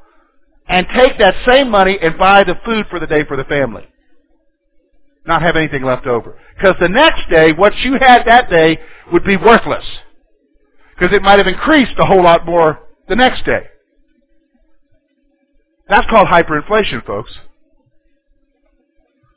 and 0.66 0.86
take 0.94 1.18
that 1.18 1.34
same 1.46 1.70
money 1.70 1.98
and 2.00 2.18
buy 2.18 2.44
the 2.44 2.58
food 2.64 2.86
for 2.88 2.98
the 2.98 3.06
day 3.06 3.24
for 3.24 3.36
the 3.36 3.44
family. 3.44 3.86
Not 5.26 5.42
have 5.42 5.56
anything 5.56 5.84
left 5.84 6.06
over. 6.06 6.38
Because 6.56 6.76
the 6.80 6.88
next 6.88 7.28
day, 7.30 7.52
what 7.52 7.76
you 7.78 7.94
had 7.94 8.24
that 8.26 8.50
day 8.50 8.78
would 9.12 9.24
be 9.24 9.36
worthless 9.36 9.84
because 10.94 11.14
it 11.14 11.22
might 11.22 11.38
have 11.38 11.46
increased 11.46 11.94
a 11.98 12.04
whole 12.04 12.22
lot 12.22 12.46
more 12.46 12.78
the 13.08 13.16
next 13.16 13.44
day. 13.44 13.66
That's 15.88 16.08
called 16.08 16.28
hyperinflation, 16.28 17.04
folks. 17.04 17.36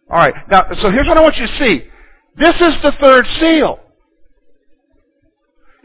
All 0.09 0.17
right. 0.17 0.33
Now, 0.49 0.67
so 0.81 0.91
here's 0.91 1.07
what 1.07 1.17
I 1.17 1.21
want 1.21 1.35
you 1.35 1.47
to 1.47 1.57
see. 1.57 1.83
This 2.37 2.55
is 2.55 2.81
the 2.83 2.93
third 3.01 3.25
seal. 3.39 3.79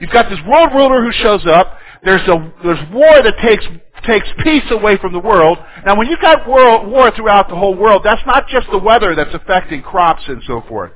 You've 0.02 0.10
got 0.10 0.28
this 0.28 0.40
world 0.48 0.70
ruler 0.74 1.00
who 1.00 1.12
shows 1.12 1.46
up. 1.46 1.78
There's 2.02 2.22
a 2.22 2.52
there's 2.64 2.90
war 2.92 3.22
that 3.22 3.34
takes 3.40 3.64
takes 4.04 4.26
peace 4.42 4.68
away 4.72 4.98
from 4.98 5.12
the 5.12 5.20
world. 5.20 5.58
Now, 5.86 5.96
when 5.96 6.08
you've 6.08 6.20
got 6.20 6.48
world, 6.48 6.90
war 6.90 7.12
throughout 7.14 7.48
the 7.48 7.54
whole 7.54 7.76
world, 7.76 8.02
that's 8.04 8.20
not 8.26 8.48
just 8.48 8.66
the 8.72 8.78
weather 8.78 9.14
that's 9.14 9.32
affecting 9.32 9.80
crops 9.80 10.24
and 10.26 10.42
so 10.44 10.60
forth. 10.68 10.90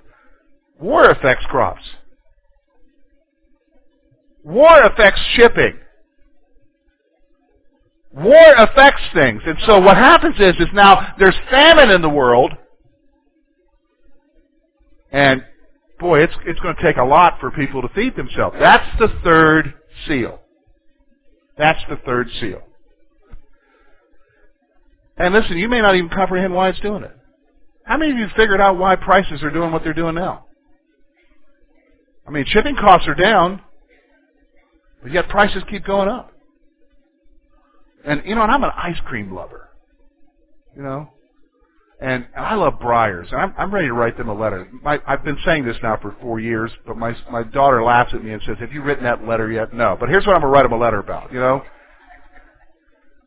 War 0.81 1.09
affects 1.09 1.47
crops. 1.47 1.85
War 4.43 4.83
affects 4.83 5.21
shipping. 5.35 5.79
War 8.13 8.55
affects 8.59 9.03
things. 9.15 9.41
And 9.47 9.57
so 9.67 9.79
what 9.79 9.97
happens 9.97 10.35
is, 10.41 10.57
is 10.57 10.69
now 10.75 11.15
there's 11.17 11.37
famine 11.49 11.91
in 11.91 12.03
the 12.03 12.09
world. 12.09 12.53
And 15.13 15.45
boy, 15.99 16.23
it's, 16.23 16.35
it's 16.47 16.61
going 16.61 16.77
to 16.77 16.83
take 16.83 16.97
a 16.97 17.05
lot 17.05 17.39
for 17.41 17.51
people 17.51 17.83
to 17.83 17.89
feed 17.89 18.17
themselves. 18.17 18.57
That's 18.59 18.99
the 18.99 19.09
third 19.25 19.75
seal. 20.07 20.41
That's 21.57 21.81
the 21.89 21.97
third 21.97 22.29
seal. 22.41 22.63
And 25.17 25.33
listen, 25.33 25.57
you 25.57 25.69
may 25.69 25.81
not 25.81 25.95
even 25.97 26.11
comprehend 26.11 26.53
why 26.53 26.69
it's 26.69 26.81
doing 26.81 27.03
it. 27.03 27.17
How 27.85 27.97
many 27.97 28.13
of 28.13 28.19
you 28.19 28.27
figured 28.37 28.61
out 28.61 28.77
why 28.77 28.97
prices 28.97 29.43
are 29.43 29.51
doing 29.51 29.73
what 29.73 29.83
they're 29.85 29.95
doing 29.95 30.15
now? 30.15 30.47
I 32.27 32.31
mean, 32.31 32.45
shipping 32.49 32.77
costs 32.77 33.09
are 33.09 33.15
down. 33.15 33.63
But 35.03 35.13
yet 35.13 35.29
prices 35.29 35.63
keep 35.71 35.85
going 35.85 36.09
up. 36.09 36.33
And 38.05 38.23
you 38.25 38.35
know, 38.35 38.43
and 38.43 38.51
I'm 38.51 38.65
an 38.65 38.73
ice 38.77 38.99
cream 39.05 39.33
lover. 39.33 39.69
You 40.77 40.83
know, 40.83 41.11
and, 42.01 42.27
and 42.35 42.45
I 42.45 42.55
love 42.55 42.75
Breyers. 42.75 43.33
I'm, 43.33 43.55
I'm 43.57 43.73
ready 43.73 43.87
to 43.87 43.95
write 43.95 44.19
them 44.19 44.29
a 44.29 44.35
letter. 44.35 44.69
My, 44.83 45.01
I've 45.07 45.25
been 45.25 45.39
saying 45.45 45.65
this 45.65 45.77
now 45.83 45.99
for 46.01 46.15
four 46.21 46.41
years, 46.41 46.71
but 46.87 46.97
my 46.97 47.17
my 47.31 47.43
daughter 47.43 47.83
laughs 47.83 48.13
at 48.13 48.23
me 48.23 48.33
and 48.33 48.43
says, 48.45 48.57
"Have 48.61 48.73
you 48.73 48.83
written 48.83 49.05
that 49.05 49.27
letter 49.27 49.51
yet?" 49.51 49.73
No. 49.73 49.97
But 49.99 50.11
here's 50.11 50.27
what 50.27 50.35
I'm 50.35 50.43
gonna 50.43 50.53
write 50.53 50.65
them 50.65 50.73
a 50.73 50.79
letter 50.79 50.99
about. 50.99 51.33
You 51.33 51.41
know, 51.41 51.63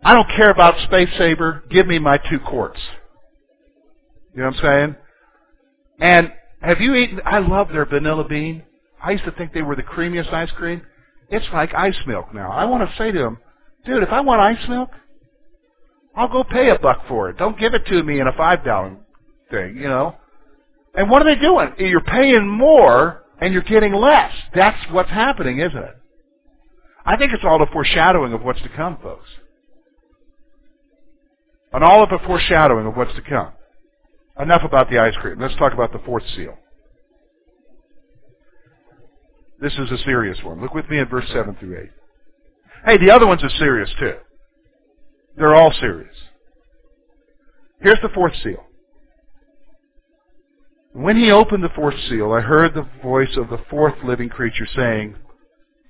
I 0.03 0.13
don't 0.13 0.29
care 0.29 0.51
about 0.51 0.79
Space 0.85 1.09
Saver. 1.17 1.63
Give 1.69 1.87
me 1.87 1.97
my 1.97 2.17
two 2.17 2.39
quarts. 2.39 2.79
You 4.35 4.41
know 4.41 4.49
what 4.49 4.57
I'm 4.57 4.61
saying? 4.61 4.95
And 5.99 6.31
have 6.61 6.79
you 6.79 6.93
eaten? 6.93 7.21
I 7.25 7.39
love 7.39 7.69
their 7.69 7.85
vanilla 7.85 8.27
bean. 8.27 8.63
I 9.01 9.11
used 9.11 9.25
to 9.25 9.31
think 9.31 9.53
they 9.53 9.61
were 9.61 9.75
the 9.75 9.83
creamiest 9.83 10.31
ice 10.31 10.51
cream. 10.51 10.83
It's 11.29 11.45
like 11.53 11.73
ice 11.73 11.97
milk 12.05 12.33
now. 12.33 12.51
I 12.51 12.65
want 12.65 12.87
to 12.87 12.95
say 12.97 13.11
to 13.11 13.19
him, 13.19 13.37
dude, 13.85 14.03
if 14.03 14.09
I 14.09 14.21
want 14.21 14.41
ice 14.41 14.69
milk, 14.69 14.89
I'll 16.15 16.27
go 16.27 16.43
pay 16.43 16.69
a 16.69 16.79
buck 16.79 17.07
for 17.07 17.29
it. 17.29 17.37
Don't 17.37 17.57
give 17.57 17.73
it 17.73 17.85
to 17.87 18.03
me 18.03 18.19
in 18.19 18.27
a 18.27 18.33
five 18.33 18.63
dollar 18.65 18.97
thing, 19.49 19.77
you 19.77 19.87
know. 19.87 20.15
And 20.95 21.09
what 21.09 21.21
are 21.21 21.35
they 21.35 21.39
doing? 21.39 21.73
You're 21.77 22.01
paying 22.01 22.47
more 22.47 23.23
and 23.39 23.53
you're 23.53 23.63
getting 23.63 23.93
less. 23.93 24.33
That's 24.53 24.77
what's 24.91 25.09
happening, 25.09 25.59
isn't 25.59 25.77
it? 25.77 25.95
I 27.05 27.15
think 27.17 27.31
it's 27.31 27.43
all 27.45 27.59
the 27.59 27.67
foreshadowing 27.71 28.33
of 28.33 28.41
what's 28.41 28.61
to 28.61 28.69
come, 28.69 28.97
folks. 29.01 29.29
And 31.71 31.83
all 31.83 32.03
of 32.03 32.09
the 32.09 32.19
foreshadowing 32.25 32.87
of 32.87 32.97
what's 32.97 33.13
to 33.15 33.21
come. 33.21 33.51
Enough 34.39 34.63
about 34.63 34.89
the 34.89 34.99
ice 34.99 35.15
cream. 35.17 35.39
Let's 35.39 35.55
talk 35.55 35.73
about 35.73 35.91
the 35.91 35.99
fourth 35.99 36.23
seal. 36.35 36.57
This 39.61 39.73
is 39.73 39.91
a 39.91 39.97
serious 40.05 40.37
one. 40.43 40.61
Look 40.61 40.73
with 40.73 40.89
me 40.89 40.99
at 40.99 41.09
verse 41.09 41.25
7 41.33 41.55
through 41.59 41.77
8. 41.77 41.89
Hey, 42.85 42.97
the 42.97 43.11
other 43.11 43.27
ones 43.27 43.43
are 43.43 43.49
serious 43.49 43.89
too. 43.99 44.15
They're 45.39 45.55
all 45.55 45.73
serious. 45.79 46.15
Here's 47.81 48.01
the 48.01 48.09
fourth 48.09 48.33
seal. 48.43 48.65
When 50.91 51.15
he 51.15 51.31
opened 51.31 51.63
the 51.63 51.69
fourth 51.69 51.95
seal, 52.09 52.33
I 52.33 52.41
heard 52.41 52.73
the 52.73 52.87
voice 53.01 53.37
of 53.37 53.49
the 53.49 53.63
fourth 53.69 53.95
living 54.03 54.27
creature 54.27 54.67
saying, 54.75 55.15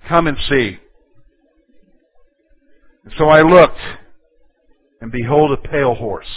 Come 0.08 0.28
and 0.28 0.38
see. 0.48 0.78
And 3.04 3.14
so 3.18 3.26
I 3.30 3.42
looked, 3.42 3.80
and 5.02 5.12
behold, 5.12 5.52
a 5.52 5.58
pale 5.58 5.96
horse. 5.96 6.30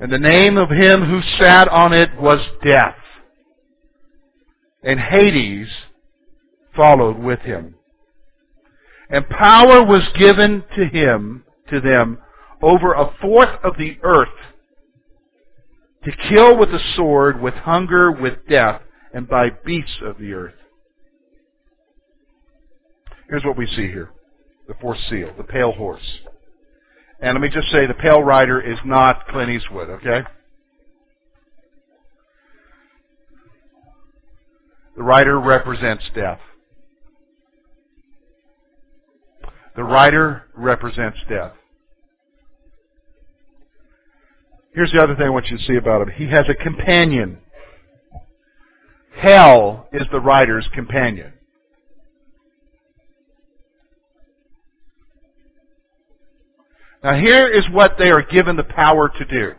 And 0.00 0.12
the 0.12 0.18
name 0.18 0.56
of 0.56 0.70
him 0.70 1.04
who 1.04 1.22
sat 1.38 1.68
on 1.68 1.92
it 1.92 2.10
was 2.20 2.40
Death 2.64 2.96
and 4.82 4.98
Hades 4.98 5.68
followed 6.74 7.18
with 7.18 7.40
him. 7.40 7.76
And 9.14 9.28
power 9.28 9.84
was 9.84 10.02
given 10.18 10.64
to 10.74 10.86
him, 10.86 11.44
to 11.70 11.80
them, 11.80 12.18
over 12.60 12.94
a 12.94 13.14
fourth 13.20 13.60
of 13.62 13.76
the 13.78 13.96
earth 14.02 14.26
to 16.02 16.10
kill 16.28 16.58
with 16.58 16.72
the 16.72 16.80
sword, 16.96 17.40
with 17.40 17.54
hunger, 17.54 18.10
with 18.10 18.44
death, 18.48 18.82
and 19.12 19.28
by 19.28 19.50
beasts 19.64 19.98
of 20.02 20.18
the 20.18 20.32
earth. 20.32 20.56
Here's 23.28 23.44
what 23.44 23.56
we 23.56 23.68
see 23.68 23.86
here. 23.86 24.10
The 24.66 24.74
fourth 24.80 24.98
seal, 25.08 25.32
the 25.36 25.44
pale 25.44 25.70
horse. 25.70 26.18
And 27.20 27.34
let 27.34 27.40
me 27.40 27.50
just 27.50 27.70
say, 27.70 27.86
the 27.86 27.94
pale 27.94 28.20
rider 28.20 28.60
is 28.60 28.80
not 28.84 29.28
Clint 29.28 29.48
Eastwood, 29.48 29.90
okay? 29.90 30.22
The 34.96 35.04
rider 35.04 35.38
represents 35.38 36.02
death. 36.16 36.40
The 39.76 39.82
rider 39.82 40.44
represents 40.54 41.18
death. 41.28 41.52
Here's 44.72 44.90
the 44.92 45.00
other 45.00 45.14
thing 45.14 45.26
I 45.26 45.30
want 45.30 45.46
you 45.46 45.56
to 45.56 45.64
see 45.64 45.76
about 45.76 46.02
him. 46.02 46.14
He 46.14 46.28
has 46.30 46.46
a 46.48 46.54
companion. 46.54 47.38
Hell 49.16 49.88
is 49.92 50.02
the 50.10 50.20
rider's 50.20 50.68
companion. 50.74 51.32
Now 57.04 57.14
here 57.18 57.46
is 57.48 57.64
what 57.70 57.96
they 57.98 58.10
are 58.10 58.22
given 58.22 58.56
the 58.56 58.64
power 58.64 59.10
to 59.10 59.24
do. 59.26 59.52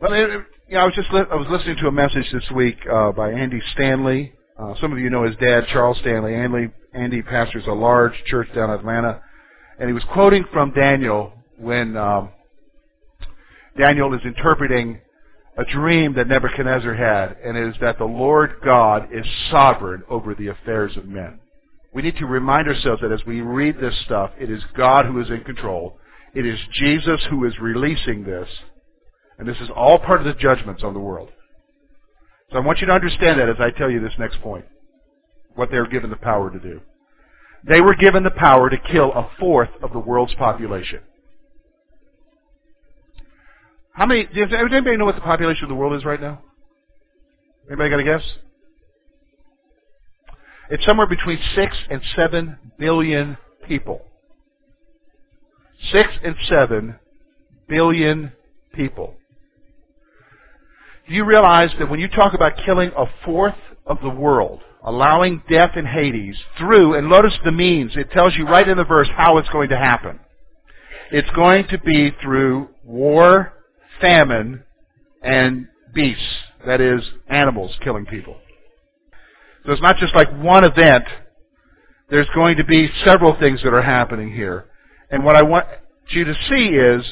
But 0.00 0.10
you 0.10 0.44
know, 0.70 0.80
I 0.80 0.84
was 0.84 0.94
just 0.94 1.08
I 1.10 1.34
was 1.34 1.46
listening 1.50 1.76
to 1.78 1.88
a 1.88 1.92
message 1.92 2.30
this 2.32 2.50
week 2.54 2.78
uh, 2.90 3.12
by 3.12 3.30
Andy 3.30 3.60
Stanley. 3.74 4.32
Uh, 4.58 4.74
some 4.80 4.92
of 4.92 4.98
you 4.98 5.10
know 5.10 5.24
his 5.24 5.36
dad, 5.36 5.64
Charles 5.72 5.98
Stanley. 5.98 6.34
Andy, 6.34 6.70
Andy 6.94 7.22
pastors 7.22 7.64
a 7.66 7.72
large 7.72 8.14
church 8.26 8.48
down 8.54 8.70
in 8.70 8.78
Atlanta, 8.78 9.20
and 9.78 9.88
he 9.88 9.92
was 9.92 10.04
quoting 10.12 10.44
from 10.52 10.72
Daniel 10.72 11.32
when 11.58 11.96
um, 11.96 12.30
Daniel 13.78 14.14
is 14.14 14.20
interpreting 14.24 15.00
a 15.58 15.64
dream 15.64 16.14
that 16.14 16.28
Nebuchadnezzar 16.28 16.94
had, 16.94 17.36
and 17.44 17.56
it 17.56 17.68
is 17.68 17.74
that 17.80 17.98
the 17.98 18.04
Lord 18.04 18.56
God 18.64 19.08
is 19.12 19.26
sovereign 19.50 20.02
over 20.08 20.34
the 20.34 20.48
affairs 20.48 20.96
of 20.96 21.06
men. 21.06 21.38
We 21.92 22.02
need 22.02 22.16
to 22.18 22.26
remind 22.26 22.68
ourselves 22.68 23.00
that 23.02 23.12
as 23.12 23.24
we 23.26 23.40
read 23.40 23.78
this 23.80 23.94
stuff, 24.04 24.30
it 24.38 24.50
is 24.50 24.62
God 24.76 25.06
who 25.06 25.20
is 25.20 25.30
in 25.30 25.44
control. 25.44 25.98
It 26.34 26.44
is 26.44 26.58
Jesus 26.74 27.20
who 27.30 27.46
is 27.46 27.58
releasing 27.58 28.24
this. 28.24 28.48
And 29.38 29.48
this 29.48 29.56
is 29.60 29.70
all 29.74 29.98
part 29.98 30.20
of 30.20 30.26
the 30.26 30.34
judgments 30.34 30.82
on 30.82 30.92
the 30.92 31.00
world. 31.00 31.30
So 32.50 32.58
I 32.58 32.60
want 32.60 32.80
you 32.80 32.86
to 32.86 32.92
understand 32.92 33.40
that 33.40 33.48
as 33.48 33.56
I 33.58 33.70
tell 33.70 33.90
you 33.90 34.00
this 34.00 34.12
next 34.18 34.40
point. 34.40 34.64
What 35.54 35.70
they 35.70 35.78
were 35.78 35.88
given 35.88 36.10
the 36.10 36.16
power 36.16 36.50
to 36.50 36.58
do. 36.58 36.80
They 37.64 37.80
were 37.80 37.94
given 37.94 38.22
the 38.22 38.30
power 38.30 38.70
to 38.70 38.76
kill 38.76 39.12
a 39.12 39.28
fourth 39.40 39.70
of 39.82 39.92
the 39.92 39.98
world's 39.98 40.34
population. 40.34 41.00
How 43.92 44.06
many, 44.06 44.26
does 44.26 44.52
anybody 44.52 44.96
know 44.96 45.06
what 45.06 45.14
the 45.14 45.22
population 45.22 45.64
of 45.64 45.70
the 45.70 45.74
world 45.74 45.94
is 45.94 46.04
right 46.04 46.20
now? 46.20 46.42
Anybody 47.68 47.90
got 47.90 48.00
a 48.00 48.04
guess? 48.04 48.22
It's 50.70 50.84
somewhere 50.84 51.06
between 51.06 51.38
6 51.54 51.76
and 51.90 52.02
7 52.14 52.58
billion 52.78 53.38
people. 53.66 54.02
6 55.92 56.08
and 56.22 56.36
7 56.48 56.96
billion 57.68 58.32
people. 58.74 59.14
Do 61.08 61.14
you 61.14 61.24
realize 61.24 61.70
that 61.78 61.88
when 61.88 62.00
you 62.00 62.08
talk 62.08 62.34
about 62.34 62.56
killing 62.64 62.90
a 62.96 63.06
fourth 63.24 63.54
of 63.86 63.98
the 64.02 64.10
world, 64.10 64.60
allowing 64.82 65.42
death 65.48 65.76
in 65.76 65.86
Hades 65.86 66.36
through, 66.58 66.94
and 66.94 67.08
notice 67.08 67.34
the 67.44 67.52
means, 67.52 67.92
it 67.96 68.10
tells 68.10 68.34
you 68.36 68.44
right 68.44 68.66
in 68.66 68.76
the 68.76 68.84
verse 68.84 69.08
how 69.16 69.38
it's 69.38 69.48
going 69.50 69.68
to 69.68 69.78
happen. 69.78 70.18
It's 71.12 71.30
going 71.30 71.68
to 71.68 71.78
be 71.78 72.10
through 72.20 72.68
war, 72.82 73.52
famine, 74.00 74.64
and 75.22 75.68
beasts, 75.94 76.22
that 76.66 76.80
is, 76.80 77.02
animals 77.28 77.72
killing 77.84 78.06
people. 78.06 78.36
So 79.64 79.72
it's 79.72 79.82
not 79.82 79.98
just 79.98 80.14
like 80.14 80.30
one 80.32 80.64
event. 80.64 81.04
There's 82.10 82.28
going 82.34 82.56
to 82.56 82.64
be 82.64 82.88
several 83.04 83.38
things 83.38 83.62
that 83.62 83.72
are 83.72 83.82
happening 83.82 84.32
here. 84.32 84.66
And 85.10 85.24
what 85.24 85.36
I 85.36 85.42
want 85.42 85.66
you 86.10 86.24
to 86.24 86.34
see 86.48 86.66
is 86.66 87.04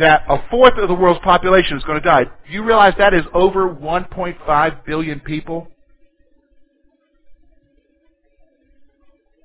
that 0.00 0.24
a 0.28 0.38
fourth 0.50 0.76
of 0.78 0.88
the 0.88 0.94
world's 0.94 1.20
population 1.22 1.76
is 1.76 1.84
going 1.84 2.00
to 2.00 2.06
die. 2.06 2.24
Do 2.24 2.52
you 2.52 2.64
realize 2.64 2.94
that 2.98 3.14
is 3.14 3.24
over 3.32 3.68
1.5 3.68 4.84
billion 4.84 5.20
people? 5.20 5.68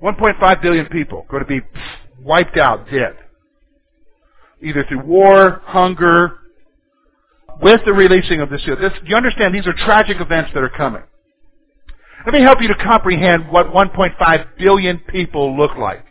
1.5 0.02 0.62
billion 0.62 0.86
people 0.88 1.26
going 1.30 1.44
to 1.44 1.48
be 1.48 1.62
wiped 2.22 2.58
out, 2.58 2.90
dead. 2.90 3.16
Either 4.62 4.86
through 4.88 5.02
war, 5.02 5.62
hunger, 5.66 6.40
with 7.62 7.82
the 7.86 7.94
releasing 7.94 8.42
of 8.42 8.50
this 8.50 8.64
seal. 8.66 8.76
This, 8.76 8.92
you 9.06 9.16
understand 9.16 9.54
these 9.54 9.68
are 9.68 9.74
tragic 9.74 10.20
events 10.20 10.52
that 10.54 10.64
are 10.64 10.70
coming. 10.70 11.04
Let 12.26 12.34
me 12.34 12.42
help 12.42 12.62
you 12.62 12.68
to 12.68 12.76
comprehend 12.76 13.50
what 13.50 13.68
1.5 13.68 14.48
billion 14.58 15.00
people 15.00 15.56
look 15.58 15.78
like. 15.78 16.04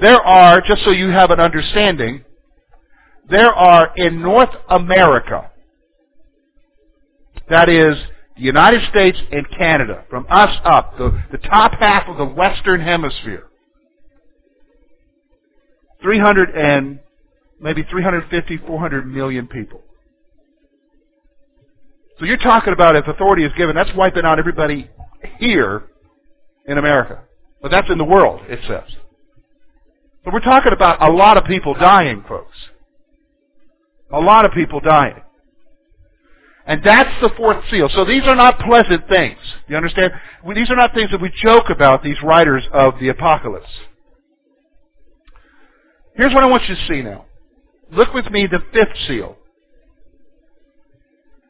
There 0.00 0.20
are, 0.20 0.60
just 0.60 0.84
so 0.84 0.90
you 0.90 1.08
have 1.08 1.30
an 1.30 1.40
understanding, 1.40 2.24
there 3.28 3.52
are 3.52 3.92
in 3.96 4.22
North 4.22 4.50
America, 4.68 5.50
that 7.48 7.68
is 7.68 7.96
the 8.36 8.42
United 8.42 8.82
States 8.90 9.18
and 9.32 9.48
Canada, 9.50 10.04
from 10.10 10.26
us 10.28 10.56
up, 10.64 10.96
the, 10.98 11.22
the 11.32 11.38
top 11.38 11.72
half 11.78 12.08
of 12.08 12.18
the 12.18 12.24
Western 12.24 12.80
Hemisphere, 12.80 13.44
300 16.02 16.50
and 16.50 17.00
maybe 17.60 17.82
350, 17.90 18.58
400 18.58 19.06
million 19.06 19.48
people. 19.48 19.82
So 22.18 22.24
you're 22.24 22.36
talking 22.38 22.72
about 22.72 22.96
if 22.96 23.06
authority 23.06 23.44
is 23.44 23.52
given, 23.56 23.74
that's 23.74 23.94
wiping 23.94 24.24
out 24.24 24.38
everybody 24.38 24.90
here 25.38 25.84
in 26.66 26.78
America. 26.78 27.22
But 27.60 27.70
that's 27.70 27.90
in 27.90 27.98
the 27.98 28.04
world, 28.04 28.40
it 28.48 28.60
says. 28.66 28.84
But 30.24 30.32
we're 30.32 30.40
talking 30.40 30.72
about 30.72 31.02
a 31.02 31.10
lot 31.10 31.36
of 31.36 31.44
people 31.44 31.74
dying, 31.74 32.24
folks. 32.28 32.56
A 34.12 34.20
lot 34.20 34.44
of 34.44 34.52
people 34.52 34.80
dying. 34.80 35.20
And 36.66 36.82
that's 36.82 37.20
the 37.20 37.30
fourth 37.36 37.62
seal. 37.70 37.88
So 37.94 38.04
these 38.04 38.24
are 38.24 38.34
not 38.34 38.58
pleasant 38.58 39.08
things. 39.08 39.38
You 39.68 39.76
understand? 39.76 40.12
These 40.54 40.70
are 40.70 40.76
not 40.76 40.94
things 40.94 41.10
that 41.12 41.20
we 41.20 41.30
joke 41.42 41.70
about, 41.70 42.02
these 42.02 42.20
writers 42.22 42.64
of 42.72 42.98
the 42.98 43.08
apocalypse. 43.08 43.70
Here's 46.16 46.34
what 46.34 46.42
I 46.42 46.46
want 46.46 46.68
you 46.68 46.74
to 46.74 46.86
see 46.88 47.02
now. 47.02 47.26
Look 47.92 48.14
with 48.14 48.30
me 48.30 48.46
the 48.46 48.62
fifth 48.72 48.96
seal. 49.06 49.36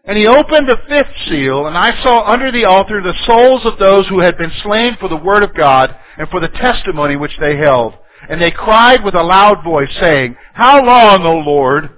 And 0.04 0.18
he 0.18 0.26
opened 0.26 0.68
the 0.68 0.78
fifth 0.88 1.14
seal, 1.28 1.66
and 1.66 1.76
I 1.76 2.00
saw 2.02 2.30
under 2.30 2.52
the 2.52 2.64
altar 2.64 3.02
the 3.02 3.14
souls 3.26 3.62
of 3.64 3.78
those 3.78 4.06
who 4.08 4.20
had 4.20 4.36
been 4.36 4.52
slain 4.62 4.96
for 5.00 5.08
the 5.08 5.16
word 5.16 5.42
of 5.42 5.54
God 5.54 5.96
and 6.18 6.28
for 6.28 6.40
the 6.40 6.48
testimony 6.48 7.16
which 7.16 7.36
they 7.40 7.56
held. 7.56 7.94
And 8.28 8.40
they 8.40 8.50
cried 8.50 9.02
with 9.02 9.14
a 9.14 9.22
loud 9.22 9.64
voice, 9.64 9.88
saying, 9.98 10.36
How 10.52 10.84
long, 10.84 11.24
O 11.24 11.38
Lord, 11.38 11.90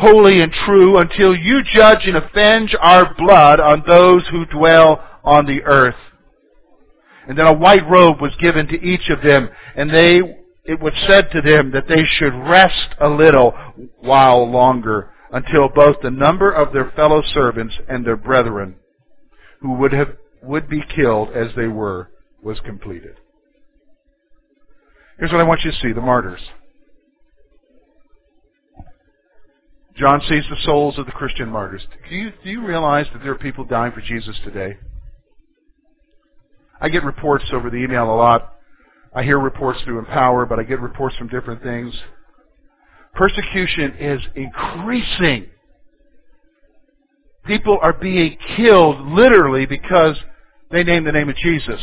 holy 0.00 0.40
and 0.40 0.52
true, 0.64 0.98
until 0.98 1.34
you 1.34 1.62
judge 1.62 2.06
and 2.06 2.16
avenge 2.16 2.74
our 2.80 3.14
blood 3.14 3.60
on 3.60 3.82
those 3.86 4.26
who 4.28 4.46
dwell 4.46 5.02
on 5.22 5.46
the 5.46 5.62
earth? 5.64 5.96
And 7.28 7.38
then 7.38 7.46
a 7.46 7.52
white 7.52 7.88
robe 7.88 8.20
was 8.20 8.34
given 8.40 8.66
to 8.68 8.82
each 8.82 9.08
of 9.10 9.22
them, 9.22 9.48
and 9.76 9.90
they, 9.90 10.20
it 10.64 10.80
was 10.80 10.94
said 11.06 11.30
to 11.32 11.40
them 11.40 11.70
that 11.72 11.86
they 11.88 12.04
should 12.04 12.34
rest 12.34 12.94
a 13.00 13.08
little 13.08 13.52
while 14.00 14.50
longer 14.50 15.10
until 15.32 15.68
both 15.68 15.96
the 16.02 16.10
number 16.10 16.50
of 16.50 16.72
their 16.72 16.90
fellow 16.96 17.22
servants 17.32 17.74
and 17.88 18.04
their 18.04 18.16
brethren 18.16 18.76
who 19.60 19.74
would 19.74 19.92
have 19.92 20.08
would 20.42 20.68
be 20.68 20.82
killed 20.96 21.28
as 21.34 21.48
they 21.54 21.68
were 21.68 22.10
was 22.42 22.58
completed. 22.60 23.16
Here's 25.18 25.30
what 25.30 25.40
I 25.40 25.44
want 25.44 25.60
you 25.64 25.70
to 25.70 25.76
see, 25.76 25.92
the 25.92 26.00
martyrs. 26.00 26.40
John 29.96 30.20
sees 30.28 30.44
the 30.48 30.56
souls 30.64 30.98
of 30.98 31.06
the 31.06 31.12
Christian 31.12 31.48
martyrs. 31.48 31.86
Do 32.08 32.16
you, 32.16 32.32
do 32.42 32.50
you 32.50 32.64
realize 32.64 33.06
that 33.12 33.22
there 33.22 33.32
are 33.32 33.38
people 33.38 33.64
dying 33.64 33.92
for 33.92 34.00
Jesus 34.00 34.38
today? 34.44 34.78
I 36.80 36.88
get 36.88 37.04
reports 37.04 37.44
over 37.52 37.68
the 37.68 37.76
email 37.76 38.04
a 38.04 38.16
lot. 38.16 38.54
I 39.14 39.22
hear 39.22 39.38
reports 39.38 39.80
through 39.82 39.98
Empower, 39.98 40.46
but 40.46 40.58
I 40.58 40.62
get 40.62 40.80
reports 40.80 41.16
from 41.16 41.28
different 41.28 41.62
things. 41.62 41.94
Persecution 43.14 43.96
is 43.98 44.20
increasing. 44.36 45.46
People 47.44 47.78
are 47.82 47.92
being 47.92 48.38
killed 48.56 49.00
literally 49.08 49.66
because 49.66 50.16
they 50.70 50.84
name 50.84 51.04
the 51.04 51.12
name 51.12 51.28
of 51.28 51.36
Jesus. 51.36 51.80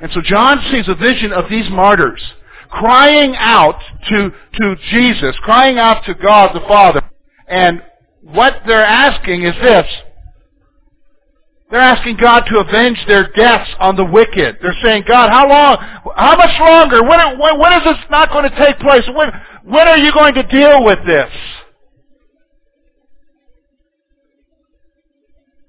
And 0.00 0.10
so 0.12 0.20
John 0.22 0.64
sees 0.70 0.88
a 0.88 0.94
vision 0.94 1.32
of 1.32 1.50
these 1.50 1.68
martyrs 1.70 2.22
crying 2.70 3.34
out 3.36 3.80
to, 4.08 4.30
to 4.54 4.76
Jesus, 4.90 5.36
crying 5.42 5.78
out 5.78 6.04
to 6.04 6.14
God 6.14 6.54
the 6.54 6.60
Father. 6.60 7.02
And 7.48 7.82
what 8.22 8.54
they're 8.66 8.84
asking 8.84 9.42
is 9.42 9.54
this. 9.62 9.86
They're 11.70 11.80
asking 11.80 12.16
God 12.16 12.44
to 12.48 12.58
avenge 12.60 12.98
their 13.06 13.30
deaths 13.32 13.70
on 13.78 13.96
the 13.96 14.04
wicked. 14.04 14.56
They're 14.62 14.76
saying, 14.82 15.04
God, 15.06 15.28
how 15.28 15.48
long, 15.48 15.76
how 16.16 16.36
much 16.36 16.58
longer? 16.58 17.02
When, 17.02 17.38
when, 17.38 17.58
when 17.58 17.72
is 17.74 17.84
this 17.84 17.98
not 18.10 18.30
going 18.30 18.50
to 18.50 18.56
take 18.56 18.78
place? 18.78 19.04
When, 19.14 19.30
when 19.64 19.86
are 19.86 19.98
you 19.98 20.12
going 20.12 20.34
to 20.34 20.42
deal 20.44 20.82
with 20.82 20.98
this? 21.06 21.30